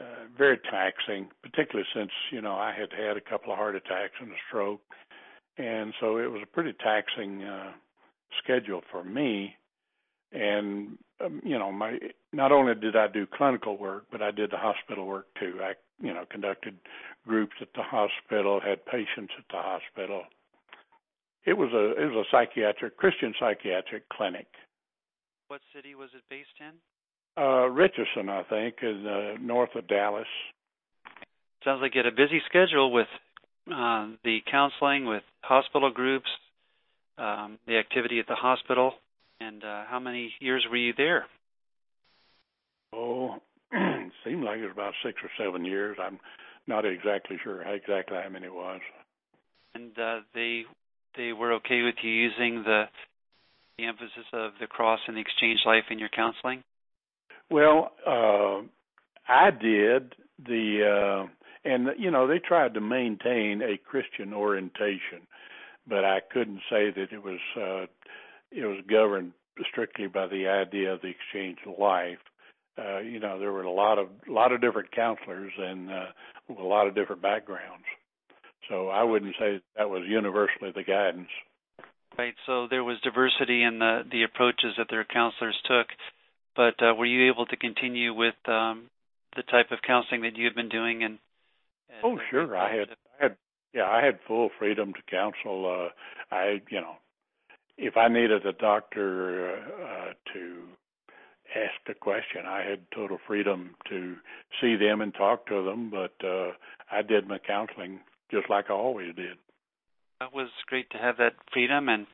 uh, 0.00 0.26
very 0.36 0.58
taxing. 0.70 1.28
Particularly 1.42 1.86
since 1.94 2.10
you 2.30 2.40
know 2.40 2.54
I 2.54 2.72
had 2.72 2.88
had 2.92 3.16
a 3.16 3.20
couple 3.20 3.52
of 3.52 3.58
heart 3.58 3.76
attacks 3.76 4.14
and 4.20 4.30
a 4.30 4.34
stroke, 4.48 4.82
and 5.58 5.92
so 6.00 6.18
it 6.18 6.30
was 6.30 6.42
a 6.42 6.54
pretty 6.54 6.74
taxing 6.82 7.42
uh, 7.42 7.72
schedule 8.42 8.82
for 8.90 9.04
me. 9.04 9.54
And 10.32 10.98
um, 11.24 11.40
you 11.44 11.58
know, 11.58 11.72
my 11.72 11.98
not 12.32 12.52
only 12.52 12.74
did 12.74 12.96
I 12.96 13.08
do 13.08 13.26
clinical 13.26 13.78
work, 13.78 14.06
but 14.10 14.22
I 14.22 14.30
did 14.30 14.50
the 14.50 14.58
hospital 14.58 15.06
work 15.06 15.26
too. 15.38 15.58
I 15.62 15.72
you 16.00 16.12
know 16.12 16.24
conducted 16.30 16.76
groups 17.26 17.54
at 17.60 17.68
the 17.74 17.82
hospital, 17.82 18.60
had 18.60 18.84
patients 18.86 19.32
at 19.38 19.44
the 19.50 19.58
hospital 19.58 20.24
it 21.46 21.56
was 21.56 21.70
a 21.72 21.94
it 21.94 22.10
was 22.10 22.26
a 22.26 22.30
psychiatric 22.30 22.96
Christian 22.98 23.32
psychiatric 23.38 24.08
clinic. 24.10 24.46
What 25.46 25.60
city 25.74 25.94
was 25.94 26.10
it 26.12 26.22
based 26.28 26.58
in? 26.58 26.74
Uh, 27.38 27.68
Richardson, 27.68 28.28
I 28.28 28.42
think, 28.44 28.76
in 28.82 29.06
uh, 29.06 29.40
north 29.40 29.74
of 29.74 29.86
Dallas. 29.88 30.26
Sounds 31.64 31.80
like 31.82 31.94
you 31.94 32.02
had 32.02 32.06
a 32.06 32.16
busy 32.16 32.40
schedule 32.46 32.92
with 32.92 33.08
uh, 33.70 34.08
the 34.24 34.38
counseling, 34.50 35.04
with 35.04 35.22
hospital 35.42 35.90
groups, 35.90 36.28
um, 37.18 37.58
the 37.66 37.76
activity 37.76 38.20
at 38.20 38.26
the 38.26 38.34
hospital, 38.34 38.92
and 39.40 39.62
uh, 39.64 39.84
how 39.88 39.98
many 39.98 40.32
years 40.40 40.64
were 40.70 40.76
you 40.76 40.92
there? 40.96 41.26
Oh, 42.94 43.34
it 43.72 44.12
seemed 44.24 44.44
like 44.44 44.58
it 44.58 44.62
was 44.62 44.72
about 44.72 44.94
six 45.04 45.18
or 45.22 45.30
seven 45.38 45.64
years. 45.64 45.98
I'm 46.00 46.18
not 46.66 46.86
exactly 46.86 47.36
sure 47.42 47.62
how 47.64 47.72
exactly 47.72 48.16
how 48.22 48.30
many 48.30 48.46
it 48.46 48.54
was. 48.54 48.80
And 49.74 49.98
uh, 49.98 50.20
they 50.34 50.62
they 51.16 51.32
were 51.32 51.54
okay 51.54 51.82
with 51.82 51.96
you 52.02 52.10
using 52.10 52.62
the 52.62 52.84
the 53.78 53.84
emphasis 53.84 54.24
of 54.32 54.52
the 54.60 54.66
cross 54.66 55.00
and 55.06 55.16
the 55.16 55.20
exchange 55.20 55.60
life 55.66 55.84
in 55.90 55.98
your 55.98 56.08
counseling? 56.08 56.62
Well, 57.50 57.92
uh, 58.06 58.62
I 59.28 59.50
did 59.50 60.14
the, 60.44 61.26
uh, 61.26 61.28
and 61.64 61.88
you 61.98 62.10
know 62.10 62.26
they 62.26 62.38
tried 62.38 62.74
to 62.74 62.80
maintain 62.80 63.62
a 63.62 63.78
Christian 63.78 64.32
orientation, 64.32 65.26
but 65.88 66.04
I 66.04 66.20
couldn't 66.32 66.60
say 66.70 66.90
that 66.90 67.12
it 67.12 67.22
was 67.22 67.40
uh, 67.56 67.86
it 68.50 68.66
was 68.66 68.78
governed 68.88 69.32
strictly 69.70 70.06
by 70.06 70.26
the 70.26 70.48
idea 70.48 70.92
of 70.92 71.00
the 71.02 71.08
exchange 71.08 71.58
life. 71.78 72.18
Uh, 72.78 72.98
you 72.98 73.18
know, 73.18 73.38
there 73.38 73.52
were 73.52 73.62
a 73.62 73.70
lot 73.70 73.98
of 73.98 74.08
a 74.28 74.32
lot 74.32 74.52
of 74.52 74.60
different 74.60 74.90
counselors 74.92 75.52
and 75.58 75.90
uh, 75.90 76.06
a 76.58 76.62
lot 76.62 76.86
of 76.86 76.94
different 76.94 77.22
backgrounds. 77.22 77.84
So 78.68 78.88
I 78.88 79.02
wouldn't 79.02 79.34
say 79.38 79.60
that 79.76 79.88
was 79.88 80.02
universally 80.06 80.72
the 80.74 80.82
guidance. 80.82 81.28
Right. 82.18 82.34
So 82.46 82.66
there 82.68 82.84
was 82.84 82.98
diversity 83.02 83.62
in 83.62 83.78
the 83.78 84.02
the 84.10 84.24
approaches 84.24 84.74
that 84.78 84.88
their 84.90 85.04
counselors 85.04 85.56
took, 85.64 85.86
but 86.56 86.74
uh, 86.82 86.94
were 86.94 87.06
you 87.06 87.30
able 87.30 87.46
to 87.46 87.56
continue 87.56 88.14
with 88.14 88.34
um, 88.48 88.88
the 89.36 89.42
type 89.42 89.70
of 89.70 89.78
counseling 89.86 90.22
that 90.22 90.36
you 90.36 90.44
had 90.44 90.54
been 90.54 90.68
doing? 90.68 91.04
And, 91.04 91.18
and 91.88 91.98
oh, 92.02 92.18
sure. 92.30 92.56
I 92.56 92.74
had 92.74 92.88
I 93.20 93.22
had 93.22 93.36
yeah 93.74 93.88
I 93.88 94.04
had 94.04 94.18
full 94.26 94.50
freedom 94.58 94.92
to 94.94 95.00
counsel. 95.10 95.90
Uh, 95.90 96.34
I 96.34 96.62
you 96.70 96.80
know 96.80 96.96
if 97.78 97.96
I 97.96 98.08
needed 98.08 98.46
a 98.46 98.52
doctor 98.52 99.58
uh, 99.58 100.12
to 100.32 100.62
ask 101.54 101.88
a 101.88 101.94
question, 101.94 102.42
I 102.46 102.62
had 102.68 102.80
total 102.94 103.18
freedom 103.26 103.74
to 103.90 104.16
see 104.60 104.76
them 104.76 105.00
and 105.00 105.14
talk 105.14 105.46
to 105.46 105.64
them. 105.64 105.90
But 105.90 106.14
uh, 106.26 106.52
I 106.90 107.02
did 107.02 107.28
my 107.28 107.38
counseling 107.38 108.00
just 108.30 108.48
like 108.50 108.66
I 108.70 108.74
always 108.74 109.14
did. 109.14 109.36
It 110.20 110.32
was 110.32 110.48
great 110.66 110.88
to 110.90 110.98
have 110.98 111.18
that 111.18 111.34
freedom 111.52 111.88
and 111.88 112.06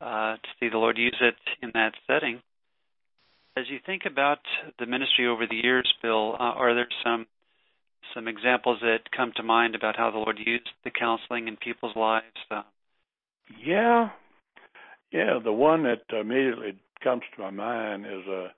uh, 0.00 0.34
to 0.34 0.48
see 0.60 0.68
the 0.68 0.78
Lord 0.78 0.98
use 0.98 1.16
it 1.20 1.34
in 1.62 1.70
that 1.74 1.94
setting. 2.06 2.42
As 3.56 3.64
you 3.68 3.78
think 3.84 4.02
about 4.06 4.38
the 4.78 4.86
ministry 4.86 5.26
over 5.26 5.46
the 5.46 5.56
years, 5.56 5.92
Bill, 6.00 6.34
uh, 6.34 6.54
are 6.56 6.74
there 6.74 6.88
some 7.04 7.26
some 8.14 8.26
examples 8.26 8.78
that 8.80 9.10
come 9.16 9.32
to 9.36 9.42
mind 9.42 9.74
about 9.74 9.96
how 9.96 10.10
the 10.10 10.18
Lord 10.18 10.38
used 10.44 10.68
the 10.84 10.90
counseling 10.90 11.48
in 11.48 11.56
people's 11.56 11.94
lives? 11.94 12.24
Uh, 12.50 12.62
yeah, 13.62 14.10
yeah. 15.12 15.38
The 15.42 15.52
one 15.52 15.82
that 15.84 16.02
immediately 16.18 16.78
comes 17.04 17.22
to 17.36 17.42
my 17.42 17.50
mind 17.50 18.06
is 18.06 18.26
a 18.26 18.48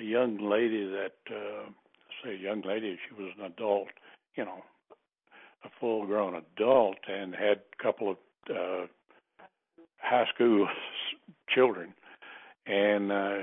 a 0.00 0.02
young 0.02 0.38
lady 0.38 0.84
that 0.84 1.14
uh, 1.30 1.70
say 2.22 2.34
a 2.34 2.38
young 2.38 2.62
lady. 2.62 2.98
She 3.08 3.22
was 3.22 3.32
an 3.38 3.44
adult, 3.44 3.88
you 4.34 4.44
know, 4.44 4.64
a 5.64 5.68
full 5.78 6.06
grown 6.06 6.34
adult 6.34 6.96
and 7.06 7.34
had 7.34 7.58
a 7.58 7.82
couple 7.82 8.10
of 8.10 8.16
uh 8.50 8.86
high 9.98 10.26
school 10.34 10.66
children 11.54 11.94
and 12.66 13.12
uh 13.12 13.38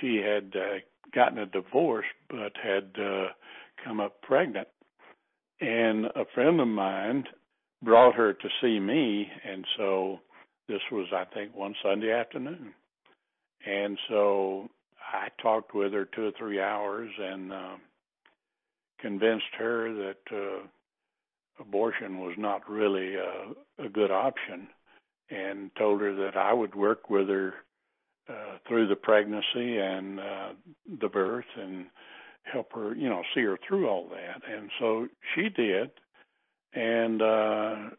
she, 0.00 0.16
had 0.16 0.52
uh, 0.54 0.78
gotten 1.14 1.38
a 1.38 1.46
divorce 1.46 2.06
but 2.28 2.52
had 2.62 2.90
uh 3.00 3.28
come 3.84 4.00
up 4.00 4.20
pregnant. 4.22 4.68
And 5.60 6.06
a 6.06 6.24
friend 6.34 6.60
of 6.60 6.68
mine 6.68 7.24
brought 7.82 8.14
her 8.14 8.32
to 8.32 8.48
see 8.60 8.78
me 8.78 9.28
and 9.44 9.64
so 9.76 10.18
this 10.68 10.80
was 10.90 11.06
i 11.12 11.24
think 11.34 11.54
one 11.54 11.74
sunday 11.82 12.12
afternoon. 12.12 12.72
And 13.66 13.98
so 14.08 14.68
i 15.12 15.28
talked 15.42 15.74
with 15.74 15.92
her 15.92 16.04
two 16.04 16.26
or 16.26 16.32
three 16.38 16.60
hours 16.60 17.10
and 17.18 17.52
uh 17.52 17.76
convinced 19.00 19.54
her 19.58 19.92
that 19.94 20.36
uh 20.36 20.66
abortion 21.60 22.20
was 22.20 22.34
not 22.38 22.68
really 22.68 23.14
a, 23.14 23.84
a 23.84 23.88
good 23.88 24.10
option 24.10 24.68
and 25.30 25.70
told 25.76 26.00
her 26.00 26.14
that 26.14 26.36
I 26.36 26.52
would 26.52 26.74
work 26.74 27.10
with 27.10 27.28
her 27.28 27.54
uh, 28.28 28.58
through 28.66 28.88
the 28.88 28.96
pregnancy 28.96 29.78
and 29.78 30.20
uh, 30.20 30.48
the 31.00 31.08
birth 31.08 31.44
and 31.56 31.86
help 32.44 32.72
her, 32.72 32.94
you 32.94 33.08
know, 33.08 33.22
see 33.34 33.42
her 33.42 33.58
through 33.66 33.88
all 33.88 34.08
that. 34.08 34.42
And 34.50 34.70
so 34.78 35.08
she 35.34 35.48
did. 35.50 35.90
And 36.74 37.22
uh 37.22 37.90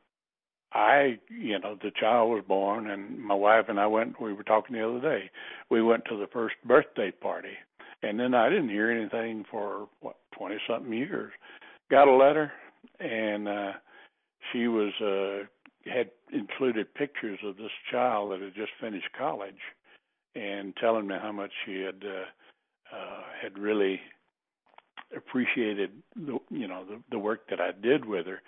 I, 0.71 1.17
you 1.29 1.57
know, 1.59 1.77
the 1.81 1.91
child 1.99 2.29
was 2.29 2.43
born 2.47 2.89
and 2.89 3.19
my 3.19 3.33
wife 3.33 3.65
and 3.69 3.79
I 3.79 3.87
went 3.87 4.21
we 4.21 4.33
were 4.33 4.43
talking 4.43 4.75
the 4.75 4.87
other 4.87 5.01
day. 5.01 5.31
We 5.71 5.81
went 5.81 6.05
to 6.05 6.17
the 6.17 6.27
first 6.31 6.55
birthday 6.63 7.11
party 7.11 7.57
And 8.01 8.19
then 8.19 8.33
I 8.33 8.49
didn't 8.49 8.69
hear 8.69 8.91
anything 8.91 9.45
for 9.49 9.87
what 9.99 10.15
twenty 10.37 10.57
something 10.67 10.93
years. 10.93 11.31
Got 11.91 12.07
a 12.07 12.15
letter, 12.15 12.51
and 12.99 13.47
uh, 13.47 13.71
she 14.51 14.67
was 14.67 14.93
uh, 15.01 15.91
had 15.91 16.11
included 16.31 16.93
pictures 16.93 17.39
of 17.43 17.57
this 17.57 17.71
child 17.91 18.31
that 18.31 18.41
had 18.41 18.55
just 18.55 18.71
finished 18.79 19.09
college, 19.17 19.59
and 20.35 20.75
telling 20.77 21.07
me 21.07 21.15
how 21.21 21.31
much 21.31 21.51
she 21.65 21.81
had 21.81 22.03
uh, 22.03 22.95
uh, 22.95 23.21
had 23.41 23.57
really 23.57 23.99
appreciated 25.15 25.91
the 26.15 26.37
you 26.49 26.67
know 26.67 26.85
the, 26.85 27.01
the 27.11 27.19
work 27.19 27.49
that 27.49 27.59
I 27.59 27.71
did 27.71 28.05
with 28.05 28.25
her, 28.27 28.41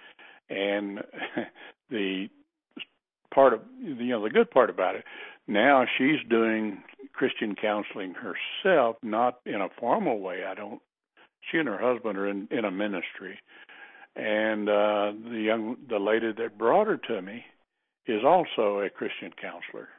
and 0.50 1.00
the 1.90 2.28
part 3.34 3.54
of 3.54 3.62
you 3.82 3.96
know 3.96 4.24
the 4.24 4.30
good 4.30 4.52
part 4.52 4.70
about 4.70 4.96
it 4.96 5.04
now 5.48 5.86
she's 5.98 6.20
doing 6.30 6.84
Christian 7.14 7.56
counseling 7.56 8.14
herself, 8.14 8.96
not 9.04 9.40
in 9.46 9.62
a 9.62 9.70
formal 9.80 10.20
way. 10.20 10.44
I 10.46 10.54
don't. 10.56 10.82
She 11.52 11.58
and 11.58 11.68
her 11.68 11.78
husband 11.78 12.18
are 12.18 12.28
in 12.28 12.48
in 12.52 12.66
a 12.66 12.72
ministry, 12.72 13.38
and 14.16 14.70
uh, 14.70 15.12
the 15.30 15.42
young 15.44 15.78
the 15.90 16.00
lady 16.00 16.32
that 16.32 16.58
brought 16.58 16.88
her 16.88 16.98
to 16.98 17.22
me 17.22 17.44
is 18.06 18.24
also 18.24 18.80
a 18.80 18.90
Christian 18.90 19.32
counselor. 19.42 19.90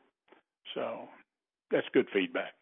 So 0.75 1.09
that's 1.73 1.89
good 1.93 2.07
feedback. 2.13 2.53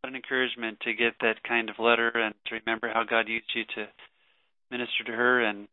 What 0.00 0.10
an 0.10 0.16
encouragement 0.16 0.80
to 0.80 0.94
get 0.94 1.12
that 1.20 1.42
kind 1.46 1.68
of 1.68 1.76
letter 1.78 2.08
and 2.08 2.34
to 2.46 2.58
remember 2.64 2.90
how 2.92 3.04
God 3.04 3.28
used 3.28 3.50
you 3.54 3.64
to 3.76 3.86
minister 4.70 5.04
to 5.06 5.12
her 5.12 5.44
and 5.44 5.68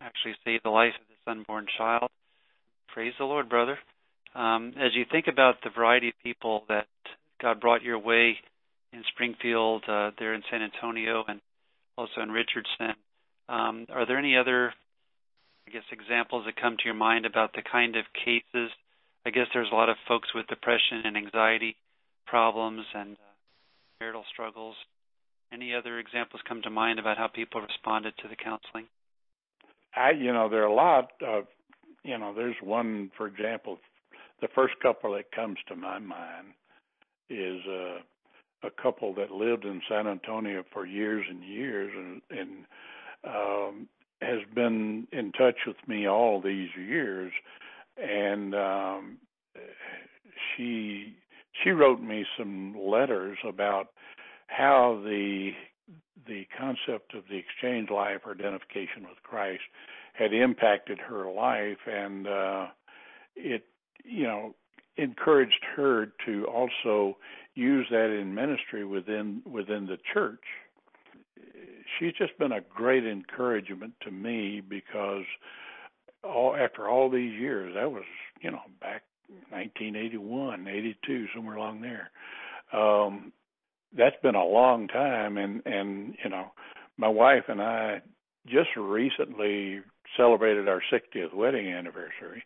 actually 0.00 0.34
save 0.44 0.62
the 0.62 0.70
life 0.70 0.92
of 1.00 1.08
this 1.08 1.16
unborn 1.26 1.66
child. 1.78 2.10
Praise 2.92 3.12
the 3.18 3.24
Lord, 3.24 3.48
brother. 3.48 3.78
Um, 4.34 4.74
as 4.76 4.94
you 4.94 5.04
think 5.10 5.26
about 5.28 5.56
the 5.62 5.70
variety 5.70 6.08
of 6.08 6.14
people 6.22 6.64
that 6.68 6.86
God 7.40 7.60
brought 7.60 7.82
your 7.82 7.98
way 7.98 8.36
in 8.92 9.02
Springfield, 9.14 9.84
uh, 9.88 10.10
there 10.18 10.34
in 10.34 10.42
San 10.50 10.62
Antonio, 10.62 11.24
and 11.26 11.40
also 11.96 12.20
in 12.22 12.30
Richardson, 12.30 12.94
um, 13.48 13.86
are 13.90 14.06
there 14.06 14.18
any 14.18 14.36
other, 14.36 14.72
I 15.66 15.70
guess, 15.70 15.84
examples 15.92 16.44
that 16.46 16.60
come 16.60 16.76
to 16.76 16.84
your 16.84 16.94
mind 16.94 17.26
about 17.26 17.52
the 17.52 17.62
kind 17.62 17.96
of 17.96 18.04
cases? 18.24 18.70
I 19.26 19.30
guess 19.30 19.48
there's 19.52 19.68
a 19.72 19.74
lot 19.74 19.88
of 19.88 19.96
folks 20.06 20.28
with 20.36 20.46
depression 20.46 21.02
and 21.04 21.16
anxiety 21.16 21.74
problems 22.28 22.84
and 22.94 23.14
uh, 23.14 23.34
marital 24.00 24.24
struggles. 24.32 24.76
Any 25.52 25.74
other 25.74 25.98
examples 25.98 26.42
come 26.48 26.62
to 26.62 26.70
mind 26.70 27.00
about 27.00 27.18
how 27.18 27.26
people 27.26 27.60
responded 27.60 28.14
to 28.18 28.28
the 28.28 28.36
counseling? 28.36 28.86
I, 29.96 30.12
you 30.12 30.32
know, 30.32 30.48
there 30.48 30.62
are 30.62 30.68
a 30.68 30.74
lot 30.74 31.10
of, 31.26 31.44
you 32.04 32.16
know, 32.16 32.32
there's 32.34 32.54
one, 32.62 33.10
for 33.16 33.26
example, 33.26 33.78
the 34.40 34.48
first 34.54 34.74
couple 34.80 35.14
that 35.14 35.32
comes 35.32 35.56
to 35.68 35.74
my 35.74 35.98
mind 35.98 36.48
is 37.28 37.60
uh, 37.68 38.66
a 38.66 38.70
couple 38.80 39.12
that 39.14 39.32
lived 39.32 39.64
in 39.64 39.80
San 39.88 40.06
Antonio 40.06 40.62
for 40.72 40.86
years 40.86 41.24
and 41.28 41.42
years, 41.42 41.90
and, 41.96 42.22
and 42.38 42.50
um, 43.26 43.88
has 44.22 44.38
been 44.54 45.08
in 45.10 45.32
touch 45.32 45.56
with 45.66 45.76
me 45.88 46.06
all 46.06 46.40
these 46.40 46.68
years, 46.76 47.32
and 47.96 48.54
um, 48.54 49.18
she 50.56 51.16
she 51.62 51.70
wrote 51.70 52.00
me 52.00 52.24
some 52.38 52.74
letters 52.78 53.38
about 53.46 53.88
how 54.48 55.00
the 55.04 55.50
the 56.26 56.46
concept 56.58 57.14
of 57.14 57.24
the 57.30 57.36
exchange 57.36 57.90
life 57.90 58.20
or 58.24 58.32
identification 58.32 59.02
with 59.02 59.22
Christ 59.22 59.62
had 60.14 60.32
impacted 60.32 60.98
her 60.98 61.30
life, 61.30 61.78
and 61.86 62.26
uh, 62.26 62.66
it 63.36 63.64
you 64.06 64.24
know, 64.24 64.54
encouraged 64.96 65.64
her 65.76 66.12
to 66.24 66.44
also 66.46 67.16
use 67.54 67.86
that 67.90 68.10
in 68.10 68.34
ministry 68.34 68.84
within 68.84 69.42
within 69.44 69.86
the 69.86 69.98
church. 70.12 70.42
She's 71.98 72.12
just 72.14 72.36
been 72.38 72.52
a 72.52 72.60
great 72.60 73.06
encouragement 73.06 73.94
to 74.02 74.10
me 74.10 74.60
because 74.66 75.24
all 76.26 76.56
after 76.56 76.88
all 76.88 77.10
these 77.10 77.32
years, 77.38 77.74
that 77.74 77.90
was 77.90 78.04
you 78.40 78.50
know 78.50 78.60
back 78.80 79.02
1981, 79.50 80.68
82, 80.68 81.26
somewhere 81.34 81.56
along 81.56 81.80
there. 81.80 82.10
Um, 82.72 83.32
that's 83.96 84.16
been 84.22 84.34
a 84.34 84.44
long 84.44 84.88
time, 84.88 85.38
and 85.38 85.62
and 85.66 86.14
you 86.22 86.30
know, 86.30 86.52
my 86.96 87.08
wife 87.08 87.44
and 87.48 87.60
I 87.60 88.00
just 88.46 88.70
recently 88.76 89.80
celebrated 90.16 90.68
our 90.68 90.82
60th 90.92 91.34
wedding 91.34 91.68
anniversary 91.68 92.44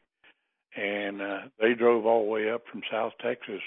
and 0.76 1.20
uh, 1.20 1.38
they 1.60 1.74
drove 1.74 2.06
all 2.06 2.24
the 2.24 2.30
way 2.30 2.50
up 2.50 2.62
from 2.70 2.82
South 2.90 3.12
Texas 3.20 3.60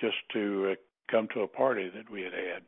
just 0.00 0.16
to 0.32 0.72
uh, 0.72 0.74
come 1.10 1.28
to 1.34 1.40
a 1.40 1.48
party 1.48 1.90
that 1.94 2.10
we 2.10 2.22
had 2.22 2.32
had. 2.32 2.62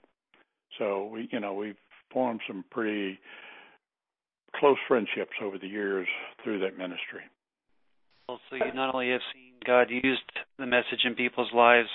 So 0.79 1.07
we, 1.07 1.29
you 1.31 1.41
know, 1.41 1.53
we've 1.53 1.77
formed 2.13 2.41
some 2.47 2.65
pretty 2.71 3.19
close 4.63 4.79
friendships 4.87 5.35
over 5.43 5.59
the 5.59 5.67
years 5.67 6.07
through 6.45 6.61
that 6.61 6.79
ministry. 6.79 7.27
Well, 8.29 8.39
so 8.49 8.55
you 8.55 8.73
not 8.73 8.95
only 8.95 9.11
have 9.11 9.21
seen 9.35 9.55
God 9.67 9.91
use 9.91 10.23
the 10.57 10.67
message 10.67 11.03
in 11.03 11.17
people's 11.17 11.51
lives 11.53 11.89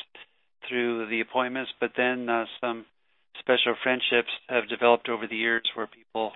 through 0.68 1.08
the 1.08 1.22
appointments, 1.22 1.72
but 1.80 1.92
then 1.96 2.28
uh, 2.28 2.44
some 2.60 2.86
special 3.40 3.74
friendships 3.82 4.28
have 4.50 4.68
developed 4.68 5.08
over 5.08 5.28
the 5.28 5.38
years 5.38 5.64
where 5.76 5.88
people 5.88 6.34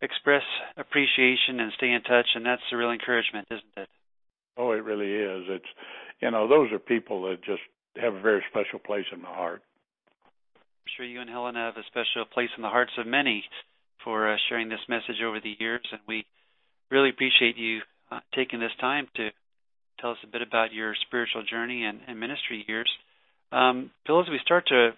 express 0.00 0.46
appreciation 0.76 1.58
and 1.58 1.72
stay 1.76 1.90
in 1.90 2.02
touch, 2.02 2.28
and 2.36 2.46
that's 2.46 2.62
a 2.72 2.76
real 2.76 2.92
encouragement, 2.92 3.48
isn't 3.50 3.82
it? 3.82 3.88
Oh, 4.56 4.70
it 4.70 4.84
really 4.84 5.10
is. 5.10 5.42
It's 5.48 5.72
you 6.20 6.30
know 6.30 6.46
those 6.46 6.70
are 6.70 6.78
people 6.78 7.22
that 7.30 7.42
just 7.42 7.62
have 7.96 8.14
a 8.14 8.20
very 8.20 8.44
special 8.48 8.78
place 8.78 9.06
in 9.12 9.22
my 9.22 9.34
heart. 9.34 9.62
I'm 10.54 10.90
sure 10.96 11.04
you 11.04 11.20
and 11.20 11.28
Helen 11.28 11.56
have 11.56 11.76
a 11.76 11.86
special 11.90 12.26
place 12.32 12.50
in 12.56 12.62
the 12.62 12.70
hearts 12.70 12.92
of 12.96 13.08
many 13.08 13.42
for 14.04 14.32
uh, 14.32 14.36
sharing 14.48 14.68
this 14.68 14.80
message 14.88 15.22
over 15.24 15.40
the 15.40 15.56
years, 15.58 15.86
and 15.90 16.00
we 16.06 16.24
really 16.90 17.10
appreciate 17.10 17.56
you 17.56 17.80
uh, 18.10 18.20
taking 18.34 18.60
this 18.60 18.74
time 18.80 19.08
to 19.16 19.30
tell 20.00 20.12
us 20.12 20.18
a 20.24 20.26
bit 20.26 20.42
about 20.42 20.72
your 20.72 20.94
spiritual 21.06 21.42
journey 21.42 21.84
and, 21.84 22.00
and 22.06 22.18
ministry 22.18 22.64
years. 22.66 22.90
Um, 23.52 23.90
Bill, 24.06 24.20
as 24.20 24.28
we 24.30 24.38
start 24.44 24.66
to 24.68 24.90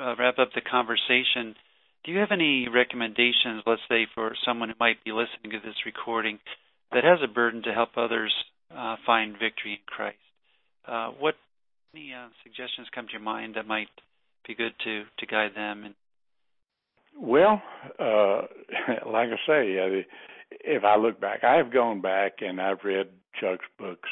uh, 0.00 0.14
wrap 0.18 0.38
up 0.38 0.50
the 0.54 0.60
conversation, 0.60 1.54
do 2.04 2.12
you 2.12 2.18
have 2.18 2.32
any 2.32 2.68
recommendations, 2.68 3.62
let's 3.66 3.82
say, 3.88 4.06
for 4.14 4.32
someone 4.46 4.68
who 4.68 4.74
might 4.78 5.02
be 5.04 5.12
listening 5.12 5.52
to 5.52 5.66
this 5.66 5.86
recording 5.86 6.38
that 6.92 7.04
has 7.04 7.18
a 7.22 7.32
burden 7.32 7.62
to 7.62 7.72
help 7.72 7.90
others 7.96 8.32
uh, 8.74 8.96
find 9.06 9.32
victory 9.32 9.72
in 9.72 9.78
Christ. 9.86 10.16
Uh, 10.86 11.10
what 11.18 11.34
any 11.94 12.12
uh, 12.12 12.28
suggestions 12.42 12.88
come 12.94 13.06
to 13.06 13.12
your 13.12 13.22
mind 13.22 13.54
that 13.56 13.66
might 13.66 13.88
be 14.46 14.54
good 14.54 14.72
to 14.84 15.04
to 15.18 15.26
guide 15.26 15.52
them? 15.54 15.84
And 15.84 15.94
well, 17.18 17.62
uh, 17.98 18.42
like 19.10 19.28
I 19.30 19.38
say, 19.46 20.04
if 20.50 20.84
I 20.84 20.96
look 20.96 21.20
back, 21.20 21.44
I've 21.44 21.72
gone 21.72 22.00
back 22.00 22.34
and 22.40 22.60
I've 22.60 22.84
read 22.84 23.08
Chuck's 23.40 23.66
books 23.78 24.08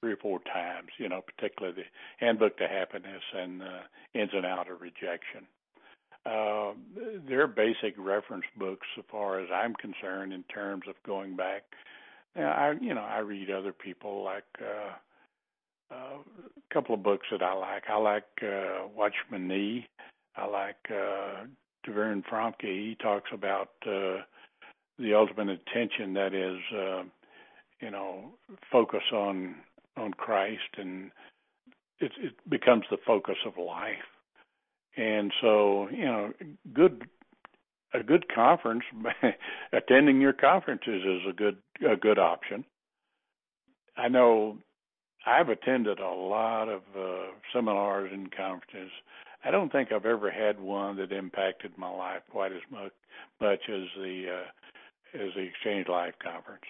three 0.00 0.12
or 0.12 0.16
four 0.16 0.40
times. 0.52 0.88
You 0.98 1.08
know, 1.08 1.22
particularly 1.22 1.82
the 1.82 2.24
Handbook 2.24 2.58
to 2.58 2.68
Happiness 2.68 3.22
and 3.34 3.62
uh, 3.62 3.82
Ins 4.14 4.30
and 4.32 4.46
Out 4.46 4.70
of 4.70 4.80
Rejection. 4.80 5.46
Uh, 6.24 6.72
they're 7.28 7.46
basic 7.46 7.94
reference 7.96 8.44
books, 8.58 8.86
so 8.96 9.02
far 9.08 9.38
as 9.38 9.48
I'm 9.54 9.74
concerned, 9.74 10.32
in 10.32 10.42
terms 10.44 10.82
of 10.88 10.96
going 11.04 11.36
back 11.36 11.62
yeah, 12.36 12.50
I 12.50 12.74
you 12.80 12.94
know 12.94 13.02
I 13.02 13.18
read 13.18 13.50
other 13.50 13.72
people 13.72 14.22
like 14.22 14.44
uh, 14.60 15.94
uh, 15.94 16.18
a 16.18 16.74
couple 16.74 16.94
of 16.94 17.02
books 17.02 17.26
that 17.30 17.42
I 17.42 17.54
like. 17.54 17.84
I 17.88 17.96
like 17.96 18.24
uh, 18.42 18.86
Watchman 18.94 19.48
Nee. 19.48 19.86
I 20.36 20.46
like 20.46 20.76
uh, 20.90 21.44
DeVern 21.86 22.22
Fromke. 22.24 22.62
He 22.62 22.96
talks 23.00 23.30
about 23.32 23.70
uh, 23.86 24.22
the 24.98 25.14
ultimate 25.14 25.48
intention 25.48 26.14
that 26.14 26.34
is, 26.34 26.58
uh, 26.76 27.02
you 27.80 27.90
know, 27.90 28.32
focus 28.70 29.02
on 29.12 29.56
on 29.96 30.12
Christ, 30.12 30.76
and 30.76 31.10
it, 32.00 32.12
it 32.18 32.34
becomes 32.48 32.84
the 32.90 32.98
focus 33.06 33.36
of 33.46 33.56
life. 33.56 33.96
And 34.96 35.32
so, 35.40 35.88
you 35.90 36.04
know, 36.04 36.32
good 36.74 37.06
a 37.94 38.02
good 38.02 38.26
conference, 38.34 38.82
attending 39.72 40.20
your 40.20 40.32
conferences 40.32 41.02
is 41.04 41.20
a 41.28 41.32
good 41.32 41.56
a 41.90 41.96
good 41.96 42.18
option. 42.18 42.64
I 43.96 44.08
know 44.08 44.58
I've 45.26 45.48
attended 45.48 45.98
a 45.98 46.08
lot 46.08 46.68
of 46.68 46.82
uh, 46.96 47.32
seminars 47.52 48.10
and 48.12 48.30
conferences. 48.34 48.90
I 49.46 49.50
don't 49.50 49.70
think 49.70 49.92
I've 49.92 50.06
ever 50.06 50.30
had 50.30 50.58
one 50.58 50.96
that 50.96 51.12
impacted 51.12 51.72
my 51.78 51.90
life 51.90 52.22
quite 52.30 52.52
as 52.52 52.62
much 52.70 52.92
much 53.40 53.60
as 53.68 53.82
the 53.96 54.24
uh, 54.28 55.18
as 55.22 55.30
the 55.34 55.42
Exchange 55.42 55.86
Life 55.88 56.14
conference. 56.22 56.64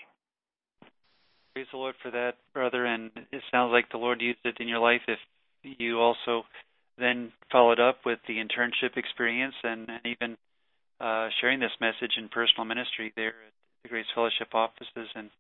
Praise 1.55 1.67
the 1.73 1.79
Lord 1.79 1.95
for 2.03 2.11
that, 2.11 2.35
brother. 2.53 2.85
And 2.85 3.11
it 3.33 3.43
sounds 3.51 3.73
like 3.73 3.91
the 3.91 3.97
Lord 3.97 4.21
used 4.21 4.41
it 4.45 4.59
in 4.61 4.69
your 4.69 4.79
life. 4.79 5.01
If 5.09 5.19
you 5.63 6.01
also 6.01 6.45
then 6.99 7.33
followed 7.51 7.81
up 7.81 8.01
with 8.05 8.19
the 8.29 8.35
internship 8.35 8.97
experience 8.97 9.55
and, 9.63 9.89
and 9.89 10.01
even 10.05 10.37
uh, 11.01 11.29
sharing 11.41 11.61
this 11.61 11.77
message 11.81 12.13
in 12.19 12.29
personal 12.29 12.67
ministry 12.67 13.13
there 13.17 13.29
at 13.29 13.53
the 13.83 13.89
Grace 13.89 14.07
Fellowship 14.15 14.49
offices 14.55 15.09
in 15.15 15.31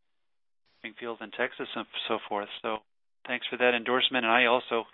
Springfield 0.81 1.18
and 1.20 1.33
Texas 1.33 1.68
and 1.77 1.87
so 2.09 2.18
forth. 2.29 2.49
So 2.62 2.79
thanks 3.27 3.46
for 3.51 3.57
that 3.59 3.75
endorsement. 3.75 4.25
And 4.25 4.33
I 4.33 4.46
also 4.46 4.85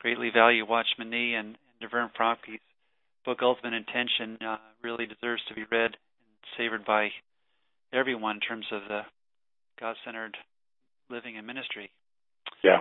greatly 0.00 0.30
value 0.32 0.64
Watchman 0.64 1.10
Nee 1.10 1.34
and, 1.34 1.56
DeVern 1.82 2.10
Fromke's 2.18 2.60
book 3.24 3.38
Ultimate 3.42 3.74
Intention 3.74 4.38
uh, 4.46 4.56
really 4.82 5.06
deserves 5.06 5.42
to 5.48 5.54
be 5.54 5.64
read 5.70 5.92
and 5.92 6.38
savored 6.56 6.84
by 6.84 7.08
everyone 7.92 8.36
in 8.36 8.40
terms 8.40 8.66
of 8.72 8.82
the 8.88 9.02
God-centered 9.80 10.36
living 11.10 11.36
and 11.36 11.46
ministry. 11.46 11.90
Yeah. 12.62 12.80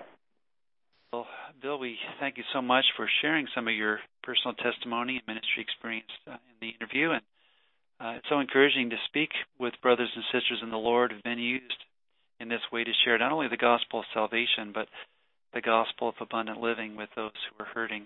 Well, 1.13 1.27
Bill, 1.61 1.79
we 1.79 1.97
thank 2.19 2.37
you 2.37 2.43
so 2.53 2.61
much 2.61 2.85
for 2.95 3.07
sharing 3.21 3.47
some 3.55 3.67
of 3.67 3.73
your 3.73 3.99
personal 4.23 4.55
testimony 4.55 5.17
and 5.17 5.27
ministry 5.27 5.63
experience 5.63 6.11
uh, 6.27 6.33
in 6.33 6.55
the 6.59 6.73
interview, 6.75 7.11
and 7.11 7.21
uh, 7.99 8.17
it's 8.17 8.27
so 8.29 8.39
encouraging 8.39 8.89
to 8.89 8.97
speak 9.07 9.29
with 9.59 9.73
brothers 9.81 10.09
and 10.15 10.23
sisters 10.33 10.59
in 10.61 10.69
the 10.69 10.77
Lord 10.77 11.11
who've 11.11 11.23
been 11.23 11.39
used 11.39 11.79
in 12.39 12.49
this 12.49 12.61
way 12.71 12.83
to 12.83 12.91
share 13.03 13.17
not 13.17 13.31
only 13.31 13.47
the 13.47 13.57
gospel 13.57 13.99
of 13.99 14.05
salvation, 14.13 14.71
but 14.73 14.87
the 15.53 15.61
gospel 15.61 16.09
of 16.09 16.15
abundant 16.19 16.59
living 16.59 16.95
with 16.95 17.09
those 17.15 17.31
who 17.49 17.63
are 17.63 17.67
hurting. 17.67 18.05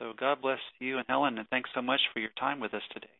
So 0.00 0.14
God 0.18 0.40
bless 0.40 0.58
you 0.78 0.96
and 0.96 1.04
Helen, 1.08 1.38
and 1.38 1.46
thanks 1.50 1.70
so 1.74 1.82
much 1.82 2.00
for 2.12 2.20
your 2.20 2.30
time 2.40 2.58
with 2.58 2.72
us 2.72 2.82
today. 2.92 3.12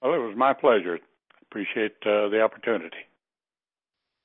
Well, 0.00 0.14
it 0.14 0.18
was 0.18 0.36
my 0.36 0.52
pleasure. 0.52 0.98
Appreciate 1.42 1.96
uh, 2.06 2.28
the 2.28 2.40
opportunity. 2.40 3.04